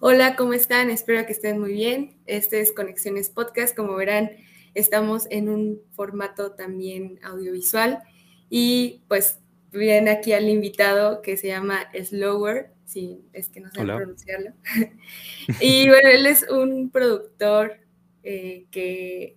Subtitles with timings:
[0.00, 0.90] Hola, ¿cómo están?
[0.90, 2.14] Espero que estén muy bien.
[2.26, 3.74] Este es Conexiones Podcast.
[3.74, 4.30] Como verán,
[4.74, 8.00] estamos en un formato también audiovisual
[8.48, 9.40] y pues
[9.72, 14.52] viene aquí al invitado que se llama Slower, si es que no sé pronunciarlo.
[15.60, 17.80] y bueno, él es un productor
[18.22, 19.36] eh, que,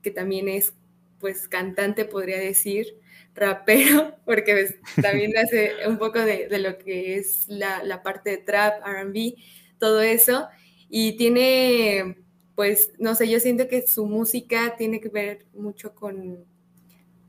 [0.00, 0.72] que también es
[1.18, 2.86] pues cantante, podría decir,
[3.34, 8.38] rapero, porque pues, también hace un poco de, lo que es la, la parte de
[8.38, 9.34] trap, RB,
[9.80, 10.46] todo eso.
[10.88, 12.18] Y tiene,
[12.54, 16.44] pues, no sé, yo siento que su música tiene que ver mucho con,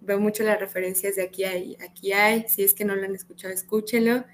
[0.01, 3.15] veo mucho las referencias de aquí hay, aquí hay, si es que no lo han
[3.15, 4.25] escuchado, escúchenlo.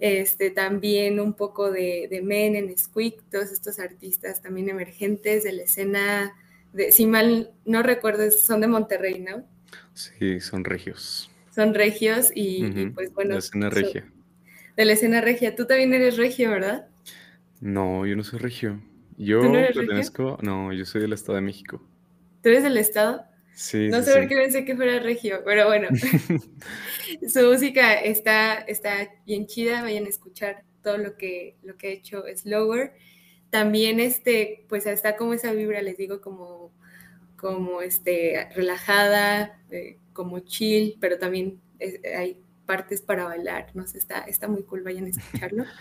[0.00, 5.52] Este, también un poco de, de Men en Squeak, todos estos artistas también emergentes de
[5.52, 6.34] la escena,
[6.72, 9.46] de, si mal no recuerdo, son de Monterrey, ¿no?
[9.94, 11.30] Sí, son regios.
[11.54, 13.30] Son regios y, pues bueno.
[13.30, 14.12] De la escena regia.
[14.76, 15.54] de la escena regia.
[15.54, 16.88] Tú también eres regio, ¿verdad?
[17.64, 18.78] No, yo no soy regio.
[19.16, 21.80] Yo pertenezco, no, yo soy del Estado de México.
[22.42, 23.24] ¿Tú eres del Estado?
[23.54, 23.88] Sí.
[23.88, 25.88] No sé por qué pensé que fuera regio, pero bueno.
[27.26, 31.90] Su música está, está bien chida, vayan a escuchar todo lo que, lo que ha
[31.92, 32.92] hecho Slower.
[33.48, 36.70] También este, pues está como esa vibra, les digo, como,
[37.38, 41.62] como este, relajada, eh, como chill, pero también
[42.14, 42.36] hay
[42.66, 45.64] partes para bailar, no sé, está, está muy cool, vayan a escucharlo.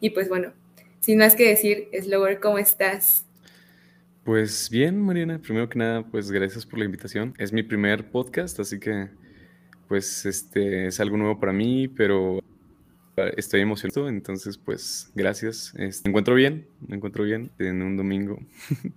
[0.00, 0.52] Y pues bueno,
[1.06, 3.24] sin más que decir, Slower, ¿cómo estás?
[4.24, 5.38] Pues bien, Mariana.
[5.38, 7.32] Primero que nada, pues gracias por la invitación.
[7.38, 9.08] Es mi primer podcast, así que
[9.86, 12.40] pues este es algo nuevo para mí, pero
[13.36, 15.72] estoy emocionado, entonces pues gracias.
[15.78, 18.40] Este, me encuentro bien, me encuentro bien en un domingo.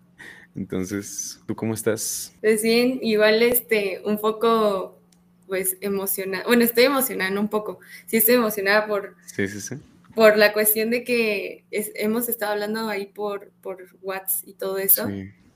[0.56, 2.34] entonces, ¿tú cómo estás?
[2.42, 5.00] Pues bien, igual este un poco
[5.46, 6.44] pues emocionada.
[6.48, 7.80] Bueno, estoy emocionada un poco.
[8.08, 9.76] Sí estoy emocionada por Sí, sí, sí
[10.20, 15.10] por la cuestión de que hemos estado hablando ahí por, por WhatsApp y todo eso.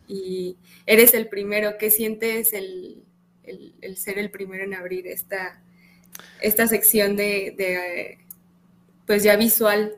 [0.08, 0.56] Y
[0.86, 1.78] eres el primero.
[1.78, 3.04] ¿Qué sientes el,
[3.98, 5.62] ser el primero en abrir esta,
[6.40, 8.20] esta sección de,
[9.06, 9.96] pues ya visual?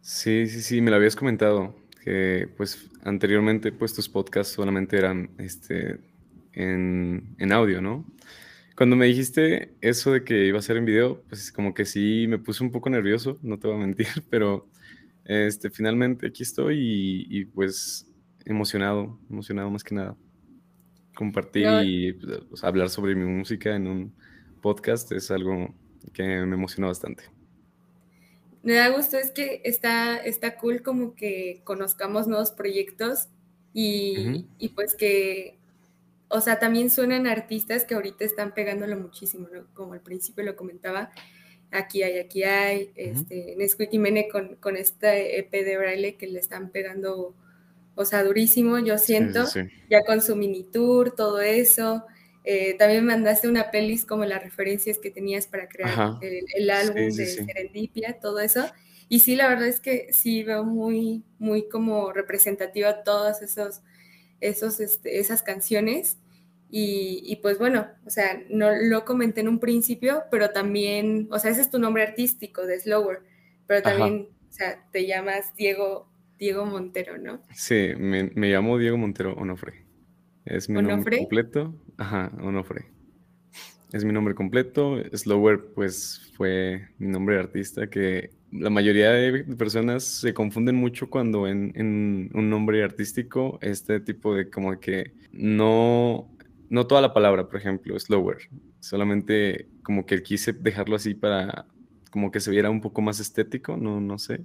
[0.00, 1.76] Sí, sí, sí, me lo habías comentado.
[2.02, 6.00] Que pues anteriormente pues tus podcasts solamente eran este,
[6.52, 8.04] en, en audio, ¿no?
[8.80, 12.24] Cuando me dijiste eso de que iba a ser en video, pues como que sí
[12.26, 14.70] me puse un poco nervioso, no te voy a mentir, pero
[15.26, 18.06] este, finalmente aquí estoy y, pues
[18.46, 20.16] emocionado, emocionado más que nada.
[21.14, 24.14] Compartir y pues, hablar sobre mi música en un
[24.62, 25.74] podcast es algo
[26.14, 27.24] que me emociona bastante.
[28.62, 33.28] Me da gusto, es que está, está cool como que conozcamos nuevos proyectos
[33.74, 35.59] y, y pues que
[36.30, 39.66] o sea, también suenan artistas que ahorita están pegándolo muchísimo, ¿no?
[39.74, 41.10] Como al principio lo comentaba,
[41.72, 46.28] aquí hay, aquí hay, este, Nesquik y Mene con, con este EP de Braille que
[46.28, 47.34] le están pegando,
[47.96, 49.44] o sea, durísimo, yo siento,
[49.90, 52.04] ya con su mini tour, todo eso.
[52.44, 57.26] Eh, también mandaste una pelis como las referencias que tenías para crear el, álbum de
[57.26, 58.64] Serendipia, todo eso.
[59.08, 63.82] Y sí, la verdad es que sí veo muy, muy como representativa todos esos
[64.40, 66.18] esos, este, esas canciones.
[66.72, 71.50] Y, pues bueno, o sea, no lo comenté en un principio, pero también, o sea,
[71.50, 73.22] ese es tu nombre artístico de Slower,
[73.66, 76.08] pero también, o sea, te llamas Diego,
[76.38, 77.42] Diego Montero, ¿no?
[77.52, 79.84] Sí, me, llamo Diego Montero Onofre.
[80.44, 81.74] Es mi nombre completo.
[81.96, 82.86] Ajá, Onofre.
[83.92, 85.02] Es mi nombre completo.
[85.12, 91.08] Slower, pues, fue mi nombre de artista que la mayoría de personas se confunden mucho
[91.08, 96.28] cuando en, un nombre artístico este tipo de como que no,
[96.68, 98.38] no toda la palabra, por ejemplo, slower,
[98.80, 101.66] solamente como que quise dejarlo así para
[102.10, 104.44] como que se viera un poco más estético, no, no sé.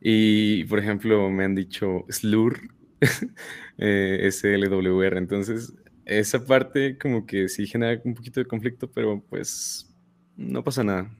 [0.00, 2.60] Y por ejemplo me han dicho slur,
[3.78, 5.72] eh, S-L-W-R, entonces
[6.04, 9.90] esa parte como que sí genera un poquito de conflicto, pero pues
[10.36, 11.10] no pasa nada.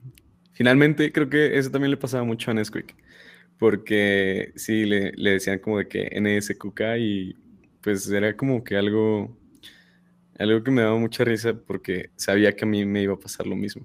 [0.57, 2.97] Finalmente, creo que eso también le pasaba mucho a Nesquik,
[3.59, 7.37] porque sí, le, decían como de que NSQK y
[7.83, 9.37] pues era como que algo,
[10.39, 13.47] algo que me daba mucha risa porque sabía que a mí me iba a pasar
[13.47, 13.85] lo mismo.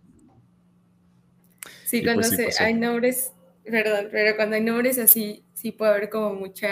[1.84, 3.34] Sí, cuando pues hay nombres,
[3.66, 6.72] perdón, pero cuando hay nombres así, sí puede haber como mucha,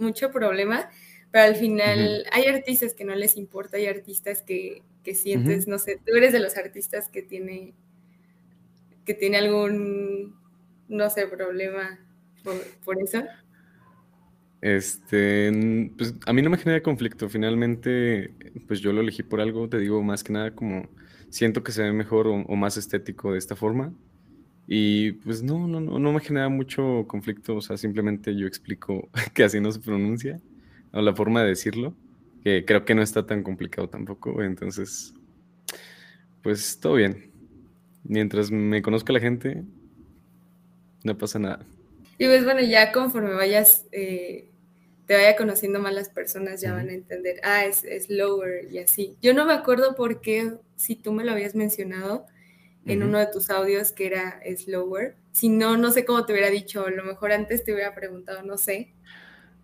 [0.00, 0.90] mucho problema,
[1.30, 5.78] pero al final hay artistas que no les importa, hay artistas que, que sientes, no
[5.78, 7.74] sé, tú eres de los artistas que tiene
[9.04, 10.36] que tiene algún,
[10.88, 11.98] no sé, problema
[12.84, 13.24] por, eso?
[14.60, 17.28] Este, pues a mí no me genera conflicto.
[17.28, 18.34] Finalmente,
[18.66, 20.88] pues yo lo elegí por algo, te digo, más que nada como
[21.30, 23.92] siento que se ve mejor o, más estético de esta forma.
[24.66, 29.08] Y pues no, no, no, no me genera mucho conflicto, o sea, simplemente yo explico
[29.34, 30.40] que así no se pronuncia,
[30.92, 31.94] o la forma de decirlo,
[32.44, 35.14] que creo que no está tan complicado tampoco, entonces,
[36.42, 37.31] pues todo bien.
[38.04, 39.62] Mientras me conozca la gente,
[41.04, 41.64] no pasa nada.
[42.18, 44.48] Y pues bueno, ya conforme vayas, eh,
[45.06, 48.78] te vaya conociendo más las personas, ya van a entender, ah, es, es lower y
[48.78, 49.16] así.
[49.20, 52.26] Yo no me acuerdo por qué, si tú me lo habías mencionado,
[52.86, 55.14] en uno de tus audios que era slower.
[55.30, 58.42] Si no, no sé cómo te hubiera dicho, a lo mejor antes te hubiera preguntado,
[58.42, 58.92] no sé.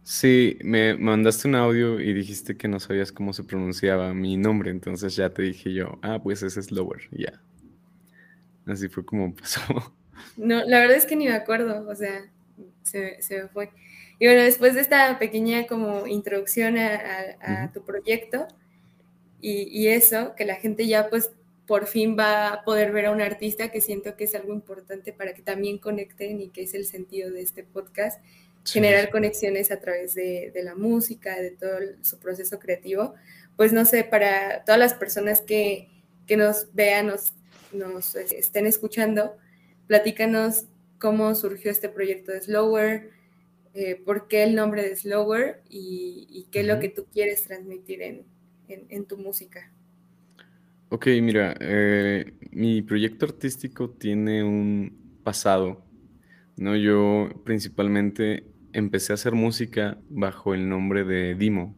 [0.02, 4.70] Sí, me mandaste un audio y dijiste que no sabías cómo se pronunciaba mi nombre,
[4.70, 7.42] entonces ya te dije yo, ah, pues ese es slower, ya.
[8.68, 9.60] Así fue como pasó.
[10.36, 12.30] No, la verdad es que ni me acuerdo, o sea,
[12.82, 13.70] se, me fue.
[14.18, 18.48] Y bueno, después de esta pequeña como introducción a, tu proyecto
[19.40, 21.30] y, y, eso, que la gente ya pues
[21.68, 25.12] por fin va a poder ver a un artista que siento que es algo importante
[25.12, 28.20] para que también conecten y que es el sentido de este podcast,
[28.64, 33.14] generar conexiones a través de, la música, de todo su proceso creativo.
[33.56, 35.88] Pues no sé, para todas las personas que,
[36.36, 37.34] nos vean, nos,
[37.72, 39.36] nos estén escuchando,
[39.86, 40.66] platícanos
[40.98, 43.10] cómo surgió este proyecto de Slower,
[43.74, 48.02] eh, por qué el nombre de Slower y, qué es lo que tú quieres transmitir
[48.68, 49.70] en tu música.
[50.90, 55.84] Ok, mira, eh, mi proyecto artístico tiene un pasado,
[56.56, 56.76] ¿no?
[56.76, 61.76] Yo principalmente empecé a hacer música bajo el nombre de Dimo.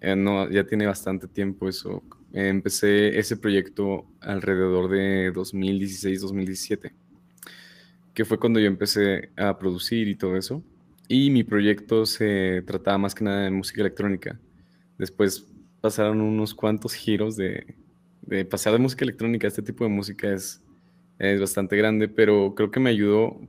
[0.00, 2.04] Eh, no, ya tiene bastante tiempo eso.
[2.32, 6.92] Empecé ese proyecto alrededor de 2016-2017,
[8.14, 10.62] que fue cuando yo empecé a producir y todo eso.
[11.08, 14.38] Y mi proyecto se trataba más que nada de música electrónica.
[14.98, 15.46] Después
[15.80, 17.76] pasaron unos cuantos giros de,
[18.22, 20.62] de pasar de música electrónica este tipo de música es,
[21.18, 23.40] es bastante grande, pero creo que me ayudó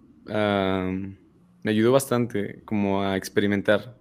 [1.63, 3.97] me ayudó bastante como a experimentar.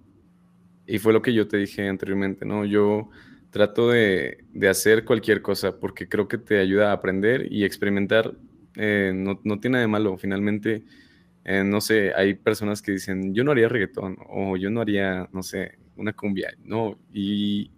[0.87, 2.65] Y fue lo que yo te dije anteriormente, ¿no?
[2.65, 3.11] Yo
[3.51, 8.35] trato de, de hacer cualquier cosa porque creo que te ayuda a aprender y experimentar
[8.77, 10.19] eh, no, no, tiene nada de malo.
[10.19, 10.85] Finalmente,
[11.45, 15.29] eh, no sé, hay personas que dicen, yo no haría reggaetón o yo no haría,
[15.33, 16.99] no sé, una cumbia, ¿no?
[17.13, 17.73] Y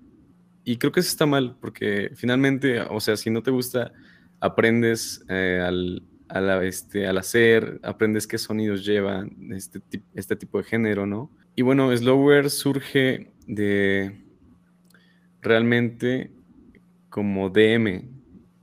[0.65, 3.93] y creo que eso está mal, porque finalmente, o sea, si no te gusta,
[4.41, 6.03] aprendes eh, al,
[6.63, 9.81] este, al hacer, aprendes qué sonidos llevan este,
[10.15, 11.31] este tipo de género, ¿no?
[11.57, 14.23] Y bueno, Slower surge de
[15.43, 16.31] realmente
[17.09, 18.09] como DM.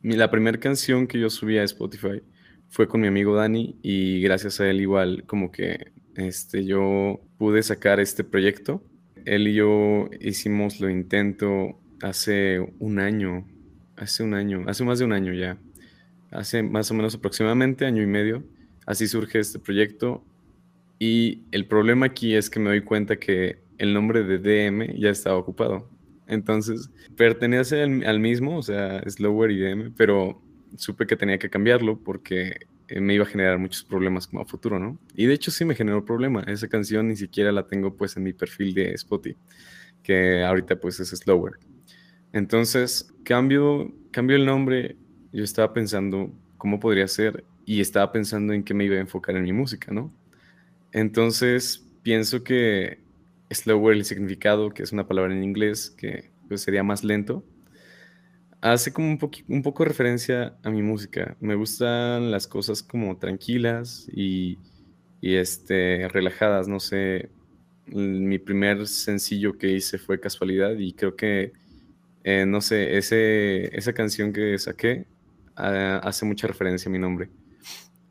[0.04, 2.22] La primera canción que yo subí a Spotify
[2.70, 7.64] fue con mi amigo Dani y gracias a él igual como que este, yo pude
[7.64, 8.84] sacar este proyecto.
[9.26, 13.46] Él y yo hicimos lo intento hace un año,
[13.96, 15.58] hace un año, hace más de un año ya,
[16.32, 18.44] hace más o menos aproximadamente año y medio,
[18.86, 20.24] así surge este proyecto
[21.00, 25.10] y el problema aquí es que me doy cuenta que el nombre de DM ya
[25.10, 25.90] estaba ocupado.
[26.28, 30.42] Entonces, pertenece al, mismo, o sea, Slower y DM, pero
[30.76, 34.46] supe que tenía que cambiarlo porque eh, me iba a generar muchos problemas como a
[34.46, 35.00] futuro, ¿no?
[35.16, 36.44] Y de hecho sí me generó problema.
[36.48, 39.38] Esa canción ni siquiera la tengo pues en mi perfil de Spotify,
[40.04, 41.54] que ahorita pues es Slower.
[42.34, 44.98] Entonces, cambio, cambio el nombre,
[45.32, 49.36] yo estaba pensando cómo podría ser y estaba pensando en qué me iba a enfocar
[49.38, 50.14] en mi música, ¿no?
[50.92, 53.00] Entonces, pienso que
[53.52, 57.44] slower, el significado, que es una palabra en inglés que pues, sería más lento,
[58.62, 61.38] hace como un, un poco referencia a mi música.
[61.40, 64.58] Me gustan las cosas como tranquilas y,
[65.22, 67.30] y este, relajadas, no sé.
[67.88, 71.54] Mi primer sencillo que hice fue Casualidad y creo que
[72.30, 75.06] eh, no sé, ese, esa canción que saqué
[75.56, 77.30] ah, hace mucha referencia a mi nombre.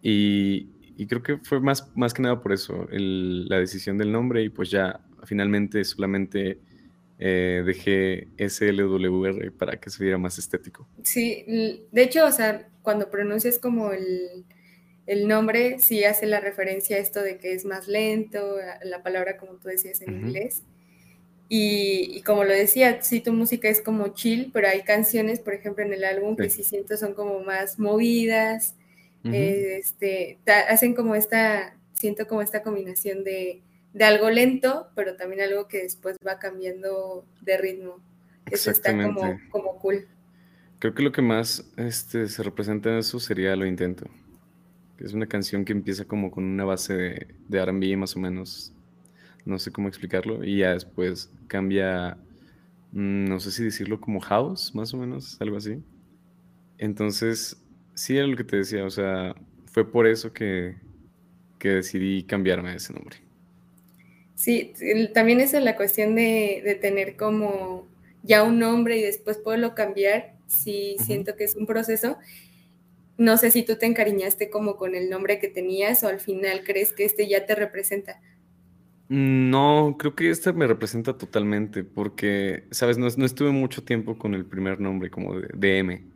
[0.00, 0.68] Y,
[1.06, 4.70] creo que fue más, más que nada por eso, la decisión del nombre y pues
[4.70, 6.58] ya finalmente solamente
[7.18, 10.86] eh, dejé SLWR para que se viera más estético.
[11.02, 11.44] Sí,
[11.90, 14.44] de hecho, o sea, cuando pronuncias como el,
[15.06, 19.36] el nombre, sí hace la referencia a esto de que es más lento, la palabra
[19.38, 20.62] como tú decías en inglés.
[21.48, 25.84] Y, como lo decía, sí, tu música es como chill, pero hay canciones, por ejemplo,
[25.84, 28.74] en el álbum que sí siento son como más movidas,
[29.22, 33.62] este, hacen como esta, siento como esta combinación de,
[34.04, 38.00] algo lento, pero también algo que después va cambiando de ritmo.
[38.50, 40.06] Eso está como, como cool.
[40.78, 44.06] Creo que lo que más este, se representa en eso sería Lo Intento,
[44.96, 48.20] que es una canción que empieza como con una base de, de RB más o
[48.20, 48.72] menos
[49.46, 52.18] no sé cómo explicarlo, y ya después cambia,
[52.92, 55.82] mm, no sé si decirlo como house, más o menos, algo así.
[56.78, 57.56] Entonces,
[57.94, 59.34] sí era lo que te decía, o sea,
[59.66, 60.76] fue por eso que,
[61.58, 63.18] que decidí cambiarme ese nombre.
[64.36, 64.74] Sí,
[65.14, 67.88] también esa es la cuestión de, tener como
[68.22, 70.36] ya un nombre y después poderlo cambiar.
[70.46, 72.18] Sí, siento que es un proceso.
[73.16, 76.64] No sé si tú te encariñaste como con el nombre que tenías o al final
[76.64, 78.20] crees que este ya te representa.
[79.08, 84.44] No, creo que este me representa totalmente porque, sabes, no, estuve mucho tiempo con el
[84.44, 86.12] primer nombre como de, DM.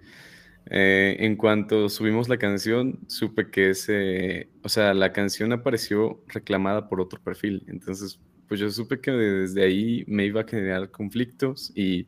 [0.67, 6.89] Eh, en cuanto subimos la canción, supe que ese, o sea, la canción apareció reclamada
[6.89, 7.65] por otro perfil.
[7.69, 12.07] Entonces, pues yo supe que desde ahí me iba a generar conflictos y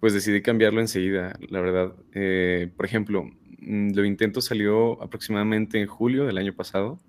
[0.00, 1.94] pues decidí cambiarlo enseguida, la verdad.
[2.14, 3.24] Eh, por ejemplo,
[3.60, 7.00] mm, lo intento salió aproximadamente en julio del año pasado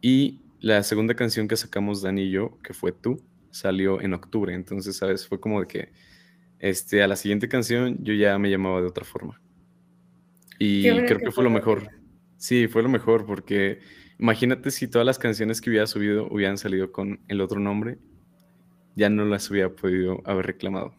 [0.00, 4.54] y la segunda canción que sacamos Dani y yo, que fue Tú, salió en octubre.
[4.54, 5.26] Entonces, ¿sabes?
[5.26, 5.92] Fue como de que
[6.58, 9.40] este, a la siguiente canción yo ya me llamaba de otra forma.
[10.62, 11.88] Y creo que, fue lo mejor.
[12.36, 13.80] Sí, fue lo mejor porque
[14.18, 17.96] imagínate si todas las canciones que hubiera subido hubieran salido con el otro nombre,
[18.94, 20.94] ya no las hubiera podido haber reclamado.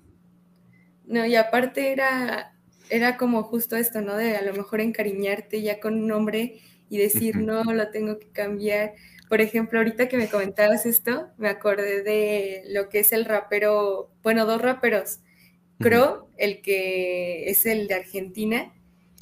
[1.05, 2.55] No, y aparte era,
[2.89, 4.17] era como justo esto, ¿no?
[4.17, 8.29] De a lo mejor encariñarte ya con un nombre y decir, no, lo tengo que
[8.29, 8.95] cambiar.
[9.29, 14.09] Por ejemplo, ahorita que me comentabas esto, me acordé de lo que es el rapero,
[14.23, 15.19] bueno, dos raperos.
[15.77, 18.73] Crow, el que es el de Argentina,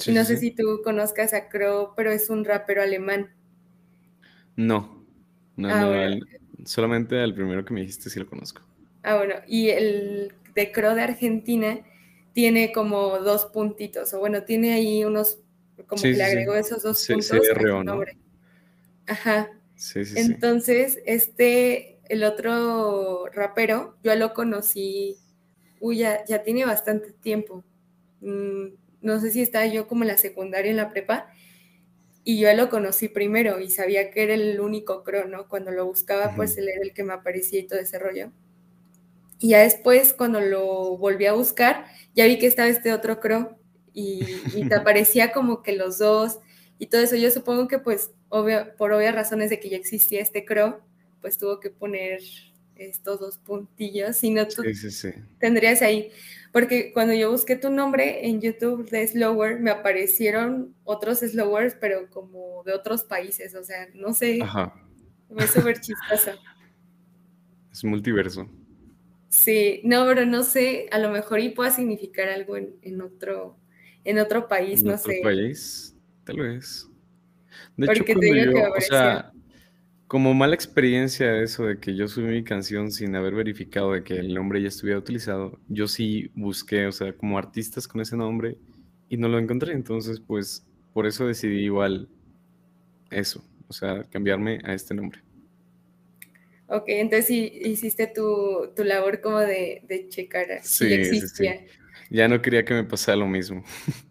[0.06, 3.32] y no sé si tú conozcas a Crow, pero es un rapero alemán.
[4.56, 5.04] No,
[5.56, 8.62] no, ah, no solamente al primero que me dijiste sí lo conozco.
[9.02, 11.80] Ah, bueno, y el de Crow de Argentina
[12.32, 15.38] tiene como dos puntitos, o bueno, tiene ahí unos,
[15.86, 18.16] como que le agregó esos dos puntos a nombre.
[19.06, 19.50] Ajá.
[19.94, 25.16] Entonces, este, el otro rapero, yo lo conocí,
[25.80, 27.64] uy, ya, tiene bastante tiempo.
[29.02, 31.28] No sé si estaba yo como en la secundaria, en la prepa,
[32.24, 35.48] y yo lo conocí primero y sabía que era el único crono.
[35.48, 38.30] Cuando lo buscaba, pues él era el que me aparecía y todo ese rollo.
[39.38, 43.56] Y ya después, cuando lo volví a buscar, ya vi que estaba este otro cro
[43.94, 44.20] y,
[44.54, 46.38] y te aparecía como que los dos
[46.78, 47.16] y todo eso.
[47.16, 50.76] Yo supongo que pues por obvias razones de que ya existía este crow,
[51.20, 52.20] pues tuvo que poner
[52.80, 54.62] estos dos puntillos, si no tú
[55.38, 56.10] tendrías ahí,
[56.52, 62.08] porque cuando yo busqué tu nombre en YouTube de Slower, me aparecieron otros Slowers, pero
[62.10, 64.74] como de otros países, o sea, no sé, Ajá.
[65.38, 66.32] es súper chistoso.
[67.72, 68.48] Es multiverso.
[69.28, 73.56] Sí, no, pero no sé, a lo mejor y pueda significar algo en, otro,
[74.02, 75.12] en otro país, no sé.
[75.12, 75.96] ¿En otro país?
[76.24, 76.88] Tal vez.
[77.76, 79.19] De hecho, yo, o sea,
[80.10, 84.14] como mala experiencia eso de que yo subí mi canción sin haber verificado de que
[84.14, 88.58] el nombre ya estuviera utilizado, yo sí busqué, o sea, como artistas con ese nombre
[89.08, 89.72] y no lo encontré.
[89.72, 92.08] Entonces, pues, por eso decidí igual
[93.12, 95.20] eso, o sea, cambiarme a este nombre.
[96.66, 101.64] Ok, entonces sí hiciste tu, labor como de, checar si existía.
[102.10, 103.62] Ya no quería que me pasara lo mismo.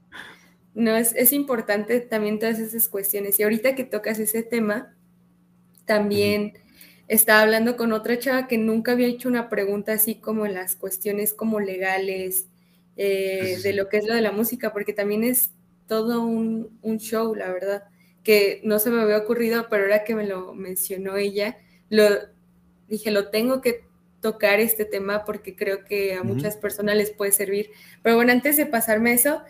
[0.75, 3.37] No, es, importante también todas esas cuestiones.
[3.37, 4.95] Y ahorita que tocas ese tema,
[5.89, 6.53] también
[7.07, 10.75] estaba hablando con otra chava que nunca había hecho una pregunta así como en las
[10.75, 12.45] cuestiones como legales,
[12.95, 15.49] eh, de lo que es lo de la música, porque también es
[15.87, 16.69] todo un,
[16.99, 17.85] show, la verdad,
[18.23, 21.57] que no se me había ocurrido, pero ahora que me lo mencionó ella,
[21.89, 22.05] lo
[22.87, 23.85] dije, lo tengo que
[24.21, 27.71] tocar este tema porque creo que a muchas personas les puede servir.
[28.03, 29.41] Pero bueno, antes de pasarme eso,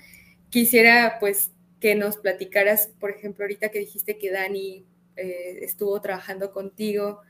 [0.50, 4.86] quisiera pues que nos platicaras, por ejemplo, ahorita que dijiste que Dani
[5.22, 7.22] eh, estuvo trabajando contigo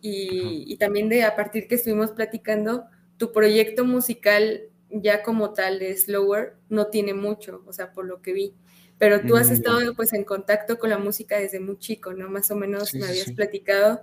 [0.00, 2.84] y, también de a partir que estuvimos platicando,
[3.16, 8.20] tu proyecto musical ya como tal de Slower no tiene mucho, o sea, por lo
[8.20, 8.54] que vi,
[8.98, 12.28] pero tú has mm, estado pues en contacto con la música desde muy chico, ¿no?
[12.28, 14.02] Más o menos me habías platicado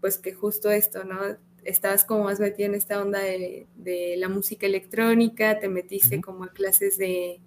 [0.00, 1.20] pues que justo esto, ¿no?
[1.64, 3.66] Estabas como más metido en esta onda de,
[4.18, 7.40] la música electrónica, te metiste como a clases de,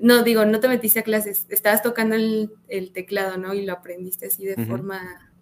[0.00, 3.54] no, digo, no te metiste a clases, estabas tocando el, teclado, ¿no?
[3.54, 5.32] Y lo aprendiste así de forma,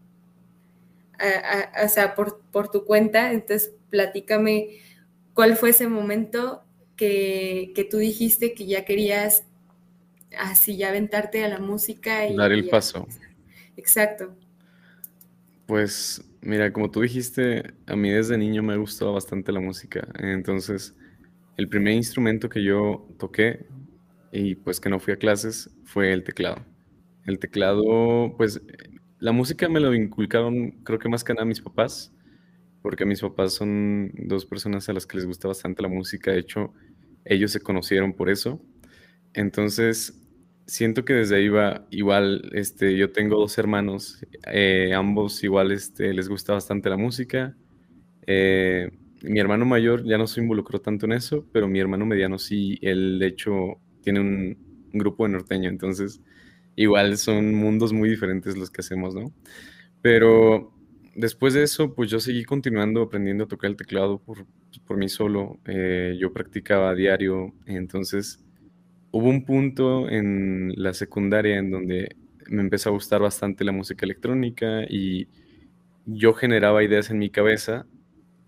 [1.84, 3.32] o sea, por, tu cuenta.
[3.32, 4.78] Entonces, platícame
[5.34, 6.62] cuál fue ese momento
[6.96, 9.44] que, tú dijiste que ya querías
[10.38, 13.06] así ya aventarte a la música y dar el paso.
[13.76, 14.36] Exacto.
[15.66, 20.06] Pues mira, como tú dijiste, a mí desde niño me ha gustado bastante la música.
[20.18, 20.94] Entonces,
[21.56, 23.66] el primer instrumento que yo toqué
[24.32, 26.64] y pues que no fui a clases fue el teclado.
[27.26, 28.60] El teclado, pues
[29.18, 32.12] la música me lo inculcaron creo que más que nada mis papás,
[32.82, 36.40] porque mis papás son dos personas a las que les gusta bastante la música, de
[36.40, 36.72] hecho
[37.24, 38.62] ellos se conocieron por eso.
[39.34, 40.20] Entonces,
[40.66, 46.14] siento que desde ahí va igual, este, yo tengo dos hermanos, eh, ambos igual este,
[46.14, 47.56] les gusta bastante la música.
[48.26, 48.90] Eh,
[49.22, 52.78] mi hermano mayor ya no se involucró tanto en eso, pero mi hermano mediano sí,
[52.82, 56.20] él de hecho tiene un, grupo de norteño, entonces
[56.74, 59.32] igual son mundos muy diferentes los que hacemos, ¿no?
[60.02, 60.72] Pero
[61.14, 64.46] después de eso, pues yo seguí continuando aprendiendo a tocar el teclado por,
[64.86, 68.44] por mí solo, eh, yo practicaba diario, entonces
[69.12, 72.16] hubo un punto en la secundaria en donde
[72.48, 75.28] me empezó a gustar bastante la música electrónica y
[76.06, 77.86] yo generaba ideas en mi cabeza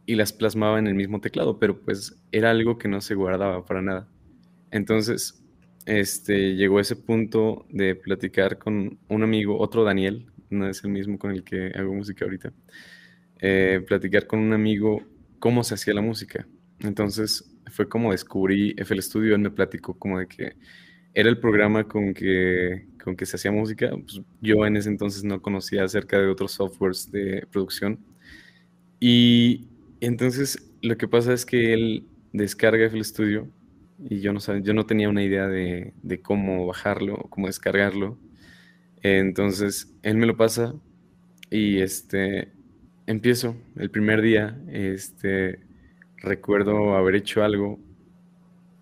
[0.06, 3.64] y las plasmaba en el mismo teclado, pero pues era algo que no se guardaba
[3.64, 4.08] para nada.
[4.70, 5.41] Entonces,
[5.86, 11.18] este, llegó ese punto de platicar con un amigo, otro Daniel, no es el mismo
[11.18, 12.52] con el que hago música ahorita,
[13.40, 15.02] eh, platicar con un amigo
[15.38, 16.46] cómo se hacía la música.
[16.80, 20.52] Entonces fue como descubrí FL Studio, él me platicó como de que
[21.14, 23.90] era el programa con que, con que se hacía música.
[23.90, 27.98] Pues, yo en ese entonces no conocía acerca de otros softwares de producción.
[29.00, 29.68] Y
[30.00, 33.48] entonces lo que pasa es que él descarga FL Studio
[34.08, 38.18] y yo no, yo no tenía una idea de, de cómo bajarlo cómo descargarlo.
[39.02, 40.74] Entonces él me lo pasa
[41.50, 42.52] y este
[43.06, 44.58] empiezo el primer día.
[44.68, 45.60] Este,
[46.18, 47.80] recuerdo haber hecho algo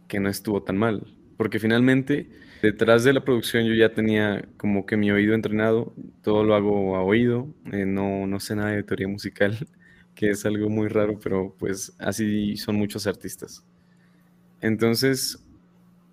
[0.09, 2.31] que no estuvo tan mal, porque finalmente
[2.62, 6.97] detrás de la producción yo ya tenía como que mi oído entrenado, todo lo hago
[6.97, 9.57] a oído, eh, no, no sé nada de teoría musical
[10.15, 13.65] que es algo muy raro, pero pues así son muchos artistas.
[14.61, 15.43] Entonces,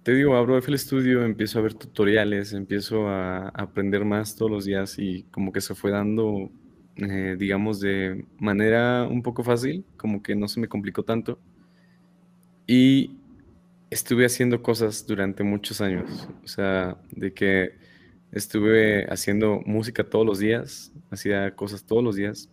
[0.03, 4.65] te digo, abro FL Studio, empiezo a ver tutoriales, empiezo a aprender más todos los
[4.65, 6.49] días y como que se fue dando,
[6.95, 11.39] eh, digamos, de manera un poco fácil, como que no se me complicó tanto.
[12.65, 13.17] Y
[13.89, 17.77] estuve haciendo cosas durante muchos años, o sea, de que
[18.31, 22.49] estuve haciendo música todos los días, hacía cosas todos los días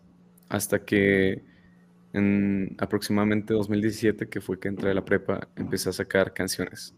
[0.49, 1.45] hasta que
[2.15, 6.95] en aproximadamente 2017, que fue que entré a la prepa, empecé a sacar canciones.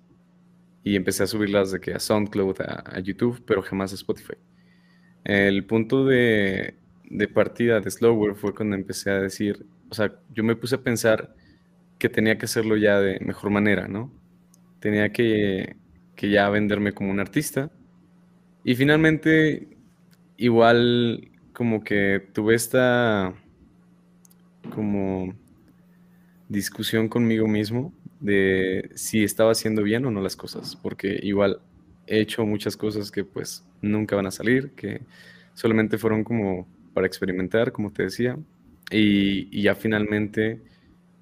[0.85, 4.35] Y empecé a subirlas de que a SoundCloud, a, YouTube, pero jamás a Spotify.
[5.24, 6.76] El punto de,
[7.11, 10.83] de partida de Slower fue cuando empecé a decir, o sea, yo me puse a
[10.83, 11.35] pensar
[11.98, 14.12] que tenía que hacerlo ya de mejor manera, ¿no?
[14.81, 15.76] Tenía que,
[16.14, 17.72] que ya venderme como un artista.
[18.64, 19.79] Y finalmente,
[20.37, 23.35] igual como que tuve esta
[24.66, 25.35] como
[26.48, 31.61] discusión conmigo mismo de si estaba haciendo bien o no las cosas, porque igual
[32.07, 35.02] he hecho muchas cosas que pues nunca van a salir, que
[35.55, 38.38] solamente fueron como para experimentar, como te decía,
[38.90, 40.62] y, ya finalmente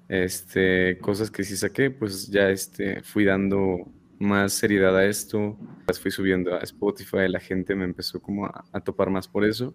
[0.07, 5.99] este, cosas que sí saqué, pues ya este, fui dando más seriedad a esto, las
[5.99, 9.73] fui subiendo a Spotify, la gente me empezó como a topar más por eso.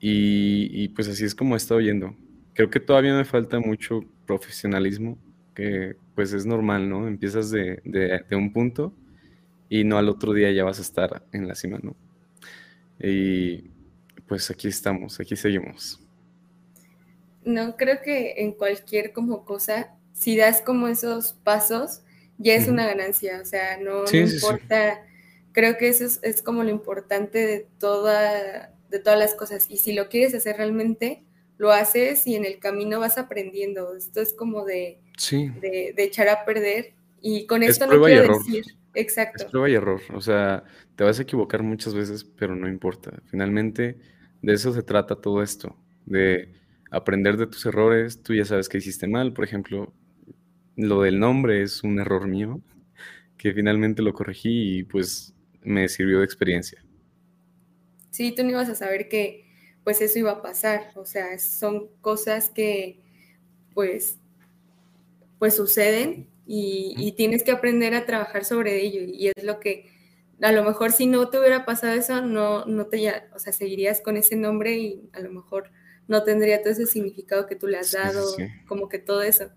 [0.00, 2.14] Y, pues así es como he estado yendo.
[2.58, 5.16] Creo que todavía me falta mucho profesionalismo,
[5.54, 7.06] que pues es normal, ¿no?
[7.06, 8.92] Empiezas de, de, un punto
[9.68, 11.94] y no al otro día ya vas a estar en la cima, ¿no?
[12.98, 13.70] Y
[14.26, 16.00] pues aquí estamos, aquí seguimos.
[17.44, 22.02] No, creo que en cualquier como cosa, si das como esos pasos,
[22.38, 25.06] ya es una ganancia, o sea, no, importa,
[25.52, 29.66] creo que eso es, es, como lo importante de toda de todas las cosas.
[29.68, 31.22] Y si lo quieres hacer realmente,
[31.58, 33.94] lo haces y en el camino vas aprendiendo.
[33.94, 36.94] Esto es como de, de, echar a perder.
[37.20, 38.64] Y con esto no quiero decir.
[38.94, 39.44] Exacto.
[39.44, 40.00] Es prueba y error.
[40.14, 40.64] O sea,
[40.96, 43.12] te vas a equivocar muchas veces, pero no importa.
[43.26, 43.98] Finalmente,
[44.40, 45.76] de eso se trata todo esto.
[46.06, 46.54] De
[46.90, 48.22] aprender de tus errores.
[48.22, 49.32] Tú ya sabes que hiciste mal.
[49.32, 49.92] Por ejemplo,
[50.76, 52.60] lo del nombre es un error mío,
[53.36, 56.82] que finalmente lo corregí y pues me sirvió de experiencia
[58.18, 59.47] sí, tú no ibas a saber que
[59.84, 63.00] pues eso iba a pasar, o sea, son cosas que
[63.74, 64.18] pues,
[65.38, 69.02] pues suceden y, tienes que aprender a trabajar sobre ello.
[69.02, 69.90] Y es lo que
[70.40, 73.52] a lo mejor si no te hubiera pasado eso, no, no te ya, o sea,
[73.52, 75.70] seguirías con ese nombre y a lo mejor
[76.06, 78.24] no tendría todo ese significado que tú le has dado,
[78.66, 79.50] como que todo eso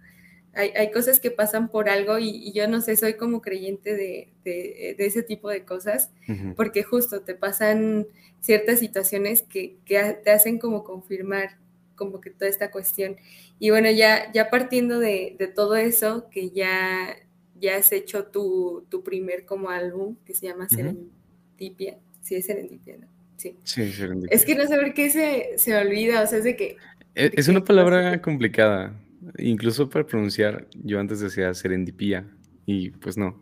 [0.54, 5.24] hay, cosas que pasan por algo y, yo no sé, soy como creyente de, ese
[5.24, 6.12] tipo de cosas,
[6.56, 8.08] porque justo te pasan
[8.42, 11.58] ciertas situaciones que, te hacen como confirmar
[11.96, 13.16] como que toda esta cuestión.
[13.60, 17.16] Y bueno, ya, ya partiendo de, todo eso, que ya,
[17.60, 23.08] ya has hecho tu, primer como álbum que se llama Serendipia, sí es Serendipia, ¿no?
[23.38, 23.56] Sí.
[23.64, 24.36] sí Serendipia.
[24.36, 26.78] Es que no saber qué se, se olvida, o sea, es de que...
[27.16, 28.94] E, es, una palabra complicada.
[29.38, 32.28] Incluso para pronunciar, yo antes decía serendipia
[32.66, 33.42] y pues no.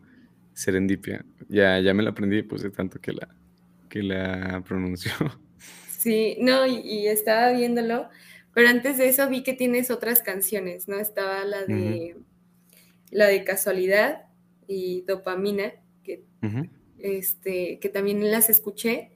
[0.52, 1.24] serendipia.
[1.48, 3.28] Ya, ya me la aprendí, pues de tanto que la,
[3.88, 5.12] que la pronunció.
[6.00, 8.08] Sí, no, y, estaba viéndolo,
[8.54, 10.98] pero antes de eso vi que tienes otras canciones, ¿no?
[10.98, 12.16] Estaba la de
[13.10, 14.22] la de casualidad
[14.66, 16.24] y dopamina, que,
[17.00, 19.10] este, que también las escuché,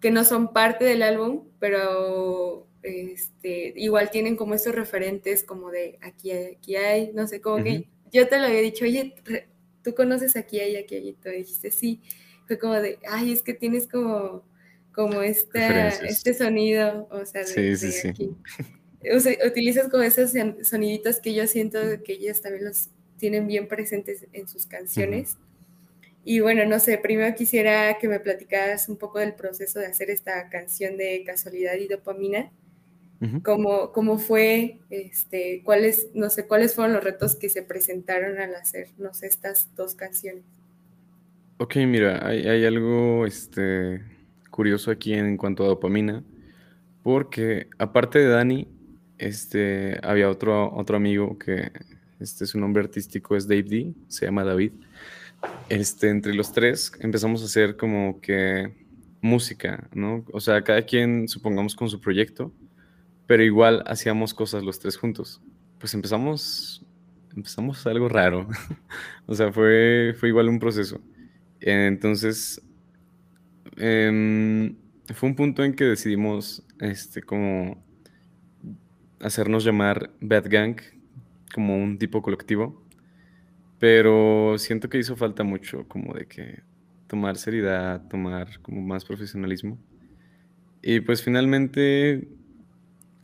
[0.00, 5.98] que no son parte del álbum, pero este, igual tienen como estos referentes como de
[6.00, 9.14] aquí hay, aquí hay, no sé, como que yo te lo había dicho, oye,
[9.82, 12.00] tú conoces aquí hay, aquí hay, y tú dijiste sí,
[12.46, 14.44] fue como de, ay, es que tienes como,
[14.92, 18.36] como esta, este sonido, o sea, de, sí, sí, aquí.
[19.46, 24.46] utilizas como esos soniditos que yo siento que ellos también los tienen bien presentes en
[24.48, 25.38] sus canciones.
[26.26, 30.10] Y bueno, no sé, primero quisiera que me platicaras un poco del proceso de hacer
[30.10, 32.50] esta canción de casualidad y dopamina.
[33.42, 38.88] Cómo, fue, este, cuáles, no sé, cuáles fueron los retos que se presentaron al hacer,
[38.98, 40.44] no sé, estas dos canciones.
[41.58, 44.02] Ok, mira, hay, hay algo este,
[44.50, 46.22] curioso aquí en cuanto a dopamina,
[47.02, 48.68] porque aparte de Dani,
[49.18, 51.70] este, había otro, otro amigo que
[52.20, 54.72] este, su nombre artístico es Dave D, se llama David.
[55.68, 58.72] Este, entre los tres empezamos a hacer como que
[59.20, 60.24] música, ¿no?
[60.32, 62.52] O sea, cada quien, supongamos, con su proyecto,
[63.26, 65.40] pero igual hacíamos cosas los tres juntos.
[65.78, 66.84] Pues empezamos,
[67.34, 68.48] empezamos algo raro.
[69.26, 71.00] o sea, fue, fue igual un proceso.
[71.60, 72.60] Entonces,
[73.76, 74.76] em,
[75.14, 77.82] fue un punto en que decidimos, este, como
[79.20, 80.76] hacernos llamar Bad Gang,
[81.54, 82.84] como un tipo colectivo,
[83.78, 86.62] pero siento que hizo falta mucho como de que
[87.06, 89.78] tomar seriedad, tomar como más profesionalismo.
[90.82, 92.28] Y pues finalmente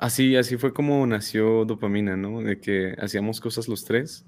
[0.00, 2.42] así así fue como nació Dopamina, ¿no?
[2.42, 4.26] De que hacíamos cosas los tres.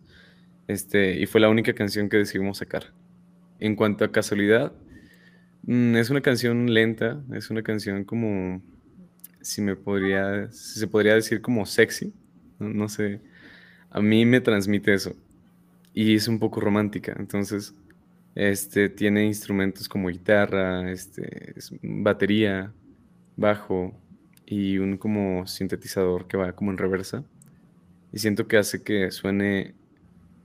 [0.69, 2.93] Este, y fue la única canción que decidimos sacar.
[3.61, 4.73] En cuanto a casualidad,
[5.65, 8.63] mm, es una canción lenta, es una canción como
[9.41, 12.13] si me podría si se podría decir como sexy,
[12.61, 13.21] no sé
[13.93, 15.15] a mí me transmite eso.
[15.95, 17.15] Y es un poco romántica.
[17.19, 17.75] Entonces,
[18.35, 22.73] este, tiene instrumentos como guitarra, este, batería,
[23.37, 23.95] bajo
[24.53, 27.25] y un como sintetizador que va como en reversa.
[28.13, 29.75] Y siento que hace que suene,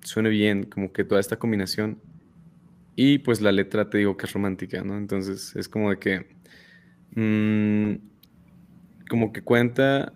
[0.01, 1.99] suene bien, como que toda esta combinación.
[2.95, 4.97] Y pues la letra te digo que es romántica, ¿no?
[4.97, 6.25] Entonces es como de que...
[7.15, 7.95] Mm,
[9.09, 10.13] como que cuenta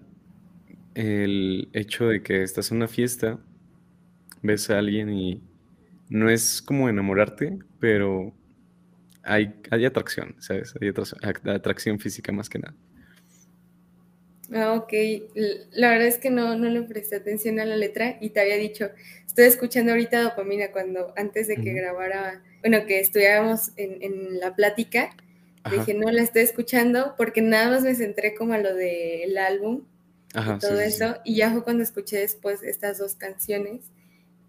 [0.95, 3.39] el hecho de que estás en una fiesta,
[4.41, 5.41] ves a alguien y
[6.09, 8.33] no es como enamorarte, pero
[9.23, 10.73] hay, hay atracción, ¿sabes?
[10.81, 10.93] Hay
[11.53, 12.75] atracción física más que nada.
[14.53, 14.93] Ah, ok.
[15.71, 18.57] La verdad es que no, no le presté atención a la letra y te había
[18.57, 18.89] dicho,
[19.25, 25.15] estoy escuchando ahorita dopamina cuando antes de que grabara, bueno, que estuviéramos en, la plática,
[25.69, 29.83] dije, no la estoy escuchando porque nada más me centré como a lo del álbum
[30.33, 31.15] y todo eso.
[31.23, 33.81] Y ya fue cuando escuché después estas dos canciones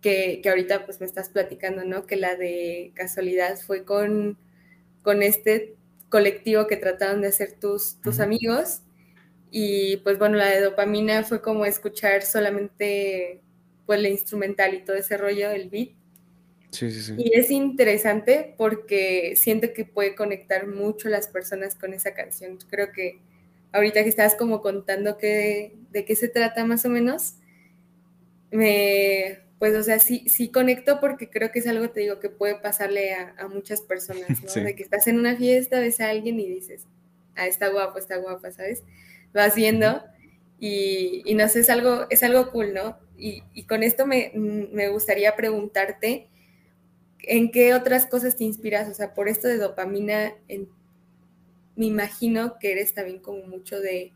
[0.00, 2.06] que, que, ahorita pues me estás platicando, ¿no?
[2.06, 4.36] Que la de casualidad fue con,
[5.02, 5.76] con este
[6.08, 8.82] colectivo que trataron de hacer tus, tus amigos.
[9.54, 13.42] Y pues bueno, la de dopamina fue como escuchar solamente
[13.84, 15.90] pues la instrumental y todo ese rollo del beat.
[16.70, 17.14] Sí, sí, sí.
[17.18, 22.56] Y es interesante porque siento que puede conectar mucho a las personas con esa canción.
[22.70, 23.20] Creo que
[23.72, 27.34] ahorita que estabas como contando que, de qué se trata más o menos,
[28.50, 32.30] me, pues, o sea, sí, sí conecto porque creo que es algo, te digo, que
[32.30, 34.52] puede pasarle a, muchas personas, ¿no?
[34.64, 36.86] De que estás en una fiesta, ves a alguien y dices,
[37.34, 38.82] ah, está guapo, está guapa, ¿sabes?
[39.34, 40.02] Vas viendo
[40.58, 42.98] y, y no sé, es algo, es algo cool, ¿no?
[43.16, 46.28] Y, y con esto me, me gustaría preguntarte,
[47.20, 48.88] ¿en qué otras cosas te inspiras?
[48.88, 50.68] O sea, por esto de dopamina, ¿en
[51.76, 54.12] me imagino que eres también como mucho de,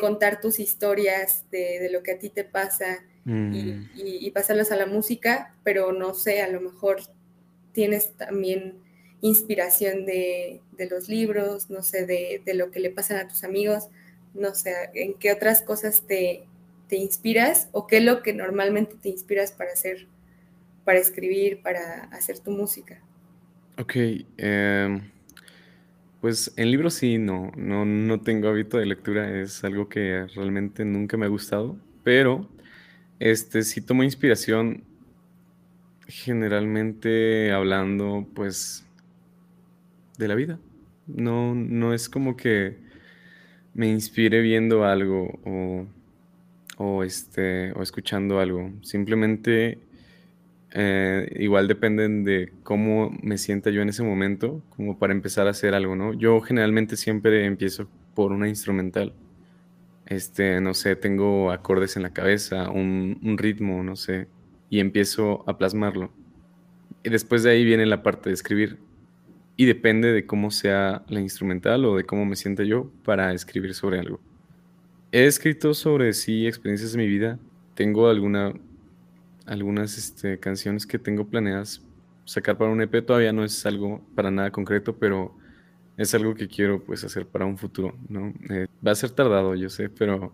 [0.00, 3.52] contar tus historias, de, lo que a ti te pasa mm.
[3.94, 7.00] y, pasarlas a la música, pero no sé, a lo mejor
[7.72, 8.78] tienes también
[9.20, 10.60] inspiración de,
[10.90, 13.88] los libros, no sé, de, lo que le pasan a tus amigos,
[14.34, 16.46] no sé, en qué otras cosas te,
[16.90, 20.08] inspiras o qué es lo que normalmente te inspiras para hacer,
[20.84, 23.00] para escribir, para hacer tu música.
[23.78, 23.96] Ok,
[24.36, 25.00] em,
[26.20, 30.84] pues en libros sí, no, no, no tengo hábito de lectura, es algo que realmente
[30.84, 32.46] nunca me ha gustado, pero
[33.18, 34.84] este sí tomo inspiración
[36.08, 38.84] generalmente hablando pues
[40.18, 40.58] de la vida.
[41.06, 42.81] No, no es como que
[43.74, 45.86] me inspire viendo algo o,
[46.76, 48.70] o, este, o escuchando algo.
[48.82, 49.78] Simplemente
[50.74, 55.50] eh, igual dependen de cómo me sienta yo en ese momento, como para empezar a
[55.50, 56.14] hacer algo, ¿no?
[56.14, 59.12] Yo generalmente siempre empiezo por una instrumental.
[60.06, 64.28] Este, no sé, tengo acordes en la cabeza, un, un ritmo, no sé,
[64.70, 66.10] y empiezo a plasmarlo.
[67.04, 68.78] Y después de ahí viene la parte de escribir.
[69.62, 73.74] Y depende de cómo sea la instrumental o de cómo me sienta yo para escribir
[73.74, 74.18] sobre algo.
[75.12, 77.38] He escrito sobre sí experiencias de mi vida.
[77.76, 78.54] Tengo alguna
[79.46, 81.80] algunas este, canciones que tengo planeadas
[82.24, 83.06] sacar para un EP.
[83.06, 85.32] Todavía no es algo para nada concreto, pero
[85.96, 88.34] es algo que quiero pues hacer para un futuro, ¿no?
[88.50, 90.32] Eh, va a ser tardado, yo sé, pero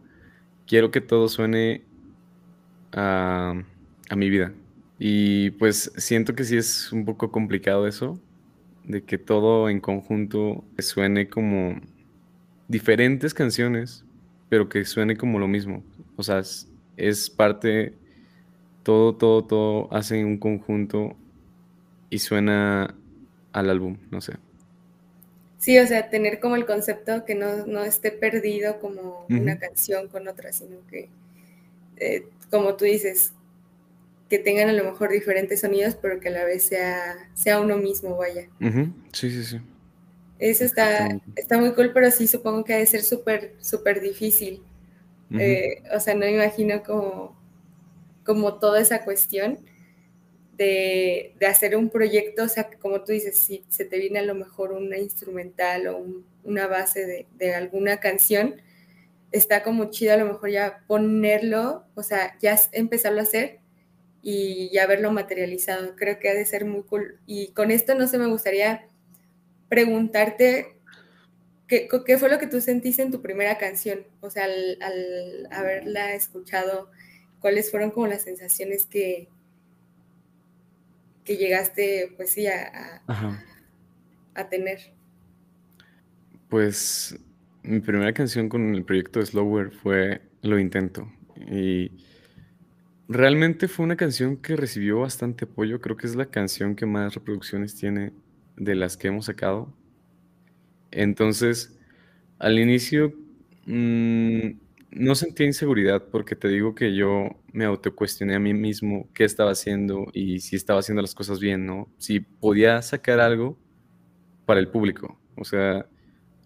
[0.66, 1.84] quiero que todo suene
[2.92, 3.62] a,
[4.08, 4.54] a mi vida.
[4.98, 8.18] Y pues siento que sí es un poco complicado eso,
[8.88, 11.80] de que todo en conjunto suene como
[12.66, 14.04] diferentes canciones,
[14.48, 15.84] pero que suene como lo mismo.
[16.16, 17.94] O sea, es, es parte
[18.82, 21.14] todo, todo, todo hace un conjunto
[22.08, 22.94] y suena
[23.52, 24.32] al álbum, no sé.
[25.58, 30.26] Sí, o sea, tener como el concepto que no, esté perdido como una canción con
[30.28, 31.10] otra, sino que,
[31.96, 33.34] eh, como tú dices,
[34.28, 37.76] que tengan a lo mejor diferentes sonidos, pero que a la vez sea, sea uno
[37.76, 38.48] mismo, vaya.
[39.12, 39.60] Sí, sí, sí.
[40.38, 44.62] Eso está, está muy cool, pero sí supongo que ha de ser súper, súper difícil.
[45.30, 47.38] Eh, o sea, no me imagino como
[48.28, 49.58] como toda esa cuestión
[50.58, 54.34] de, hacer un proyecto, o sea, como tú dices, si se te viene a lo
[54.34, 56.04] mejor una instrumental o
[56.44, 58.60] una base de, alguna canción,
[59.32, 63.60] está como chido a lo mejor ya ponerlo, o sea, ya empezarlo a hacer
[64.30, 65.96] y ya verlo materializado.
[65.96, 67.18] Creo que ha de ser muy cool.
[67.24, 68.86] Y con esto no sé, me gustaría
[69.70, 70.76] preguntarte
[71.66, 76.12] qué, qué fue lo que tú sentiste en tu primera canción, o sea, al haberla
[76.12, 76.90] escuchado
[77.40, 79.30] cuáles fueron como las sensaciones que,
[81.24, 83.00] que llegaste, pues sí, a,
[84.34, 84.92] a, tener.
[86.50, 87.18] Pues
[87.62, 91.10] mi primera canción con el proyecto Slower fue Lo Intento.
[91.50, 92.07] Y
[93.08, 95.80] realmente fue una canción que recibió bastante apoyo.
[95.80, 98.12] Creo que es la canción que más reproducciones tiene
[98.56, 99.74] de las que hemos sacado.
[100.90, 101.78] Entonces,
[102.38, 103.14] al inicio,
[103.66, 104.50] mmm,
[104.90, 109.52] no sentía inseguridad porque te digo que yo me autocuestioné a mí mismo qué estaba
[109.52, 111.88] haciendo y si estaba haciendo las cosas bien, ¿no?
[111.98, 113.58] Si podía sacar algo
[114.46, 115.86] para el público, o sea,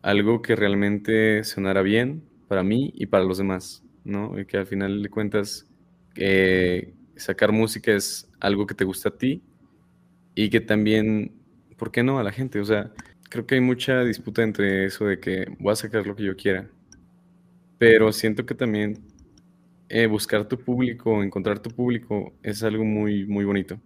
[0.03, 4.39] algo que realmente sonara bien para mí y para los demás, ¿no?
[4.41, 5.69] Y que al final de cuentas
[6.17, 9.43] eh, sacar música es algo que te gusta a ti
[10.35, 11.33] y que también,
[11.77, 12.61] ¿por qué no a la gente?
[12.61, 12.93] O sea,
[13.29, 16.37] creo que hay mucha disputa entre eso de que voy a sacar lo que yo
[16.37, 16.69] quiera
[17.83, 19.03] pero siento que también
[19.89, 23.81] eh, buscar tu público, encontrar tu público es algo muy, muy bonito.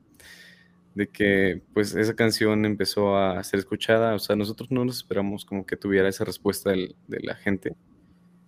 [0.94, 5.46] De que pues esa canción empezó a ser escuchada, o sea, nosotros no nos esperamos
[5.46, 7.74] como que tuviera esa respuesta de la gente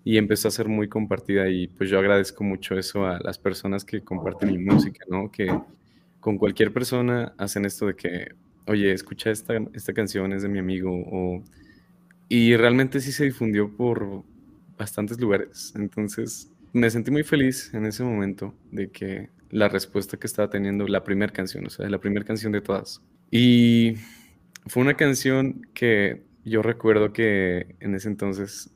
[0.08, 3.84] y empezó a ser muy compartida y pues yo agradezco mucho eso a las personas
[3.84, 5.30] que comparten mi música, ¿no?
[5.30, 5.54] Que
[6.18, 8.28] con cualquier persona hacen esto de que,
[8.66, 11.44] oye, escucha esta, esta canción, es de mi amigo, o...
[12.26, 14.24] Y realmente sí se difundió por,
[14.78, 15.74] bastantes lugares.
[15.76, 20.88] Entonces me sentí muy feliz en ese momento de que la respuesta que estaba teniendo
[20.88, 23.02] la primera canción, o sea, la primera canción de todas.
[23.30, 23.96] Y
[24.68, 28.72] fue una canción que yo recuerdo que en ese entonces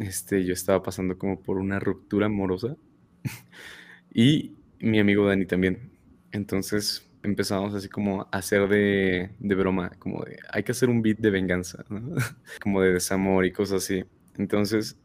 [0.00, 2.76] este, yo estaba pasando como por una ruptura amorosa
[4.14, 5.90] y mi amigo Dani también.
[6.32, 11.02] Entonces empezamos así como a hacer de, de broma, como de hay que hacer un
[11.02, 11.84] beat de venganza,
[12.62, 14.04] como de desamor y cosas así.
[14.36, 14.96] Entonces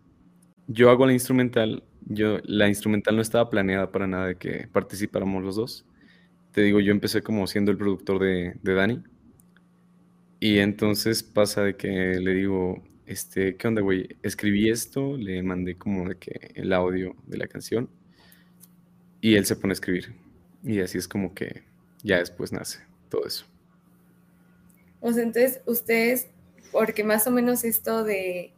[0.67, 5.43] yo hago la instrumental, yo, la instrumental no estaba planeada para nada de que participáramos
[5.43, 5.85] los dos.
[6.51, 9.03] Te digo, yo empecé como siendo el productor de, de Dani.
[10.39, 14.17] Y entonces pasa de que le digo, este, ¿qué onda, güey?
[14.23, 17.89] Escribí esto, le mandé como de que el audio de la canción
[19.21, 20.13] y él se pone a escribir.
[20.63, 21.63] Y así es como que
[22.03, 23.45] ya después nace todo eso.
[24.99, 26.27] O sea, entonces ustedes,
[26.71, 28.55] porque más o menos esto de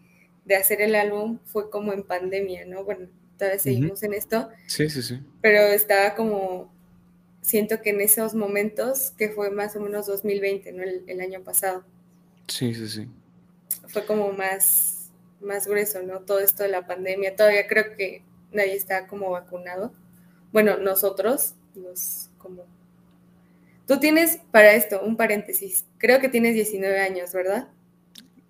[0.47, 2.83] de hacer el álbum fue como en pandemia, ¿no?
[2.85, 3.07] Bueno,
[3.37, 4.49] todavía seguimos en esto.
[4.65, 5.19] Sí, sí, sí.
[5.41, 6.73] Pero estaba como,
[7.41, 10.83] siento que en esos momentos, que fue más o menos 2020, ¿no?
[10.83, 11.83] El, año pasado.
[12.47, 13.09] Sí, sí, sí.
[13.87, 16.21] Fue como más, más grueso, ¿no?
[16.21, 17.35] Todo esto de la pandemia.
[17.35, 19.93] Todavía creo que nadie está como vacunado.
[20.51, 22.65] Bueno, nosotros, los como...
[23.87, 25.85] Tú tienes, para esto, un paréntesis.
[25.97, 27.69] Creo que tienes 19 años, ¿verdad?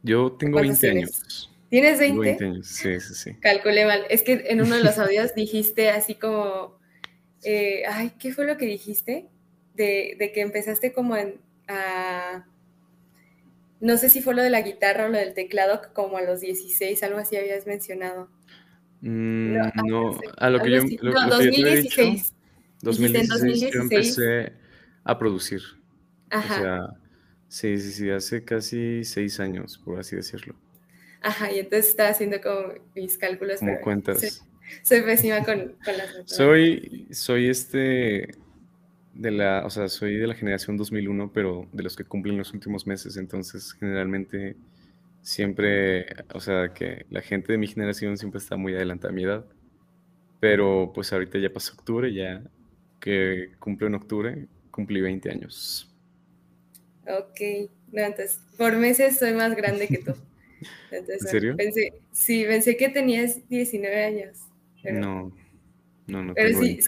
[0.01, 1.51] Yo tengo 20 años.
[1.69, 2.43] ¿Tienes 20?
[2.43, 3.33] años, sí, sí, sí.
[3.35, 4.05] Calculé mal.
[4.09, 6.79] Es que en uno de los audios dijiste así como,
[7.43, 9.29] eh, ay, ¿qué fue lo que dijiste?
[9.77, 12.45] de, que empezaste como en, a,
[13.79, 16.41] no sé si fue lo de la guitarra o lo del teclado, como a los
[16.41, 18.29] 16, algo así habías mencionado.
[19.01, 19.53] Mm,
[19.85, 22.33] no, a lo que yo, lo, no, 2016.
[22.81, 24.53] 2016, yo empecé
[25.03, 25.61] a producir.
[26.29, 26.55] Ajá.
[26.55, 26.89] O sea,
[27.47, 30.55] sí, sí, sí, hace casi seis años, por así decirlo.
[31.21, 33.59] Ajá, y entonces estaba haciendo como mis cálculos.
[33.59, 34.43] Como cuentas.
[34.83, 38.35] Soy, pésima con, con las Soy, soy este,
[39.17, 42.53] de la, o sea, soy de la generación 2001, pero de los que cumplen los
[42.53, 44.55] últimos meses, entonces generalmente
[45.21, 49.23] siempre, o sea, que la gente de mi generación siempre está muy adelantada a mi
[49.23, 49.45] edad,
[50.39, 52.43] pero pues ahorita ya pasó octubre, ya
[52.99, 55.91] que cumple en octubre, cumplí 20 años.
[57.07, 60.13] Ok, entonces, por meses soy más grande que tú.
[60.91, 61.55] ¿En serio?
[61.55, 64.39] Pensé, sí, pensé que tenías 19 años.
[64.83, 65.31] no,
[66.05, 66.33] no, no.
[66.35, 66.79] Pero sí,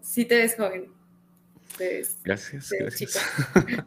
[0.00, 0.94] sí te ves joven
[2.24, 3.18] gracias, gracias.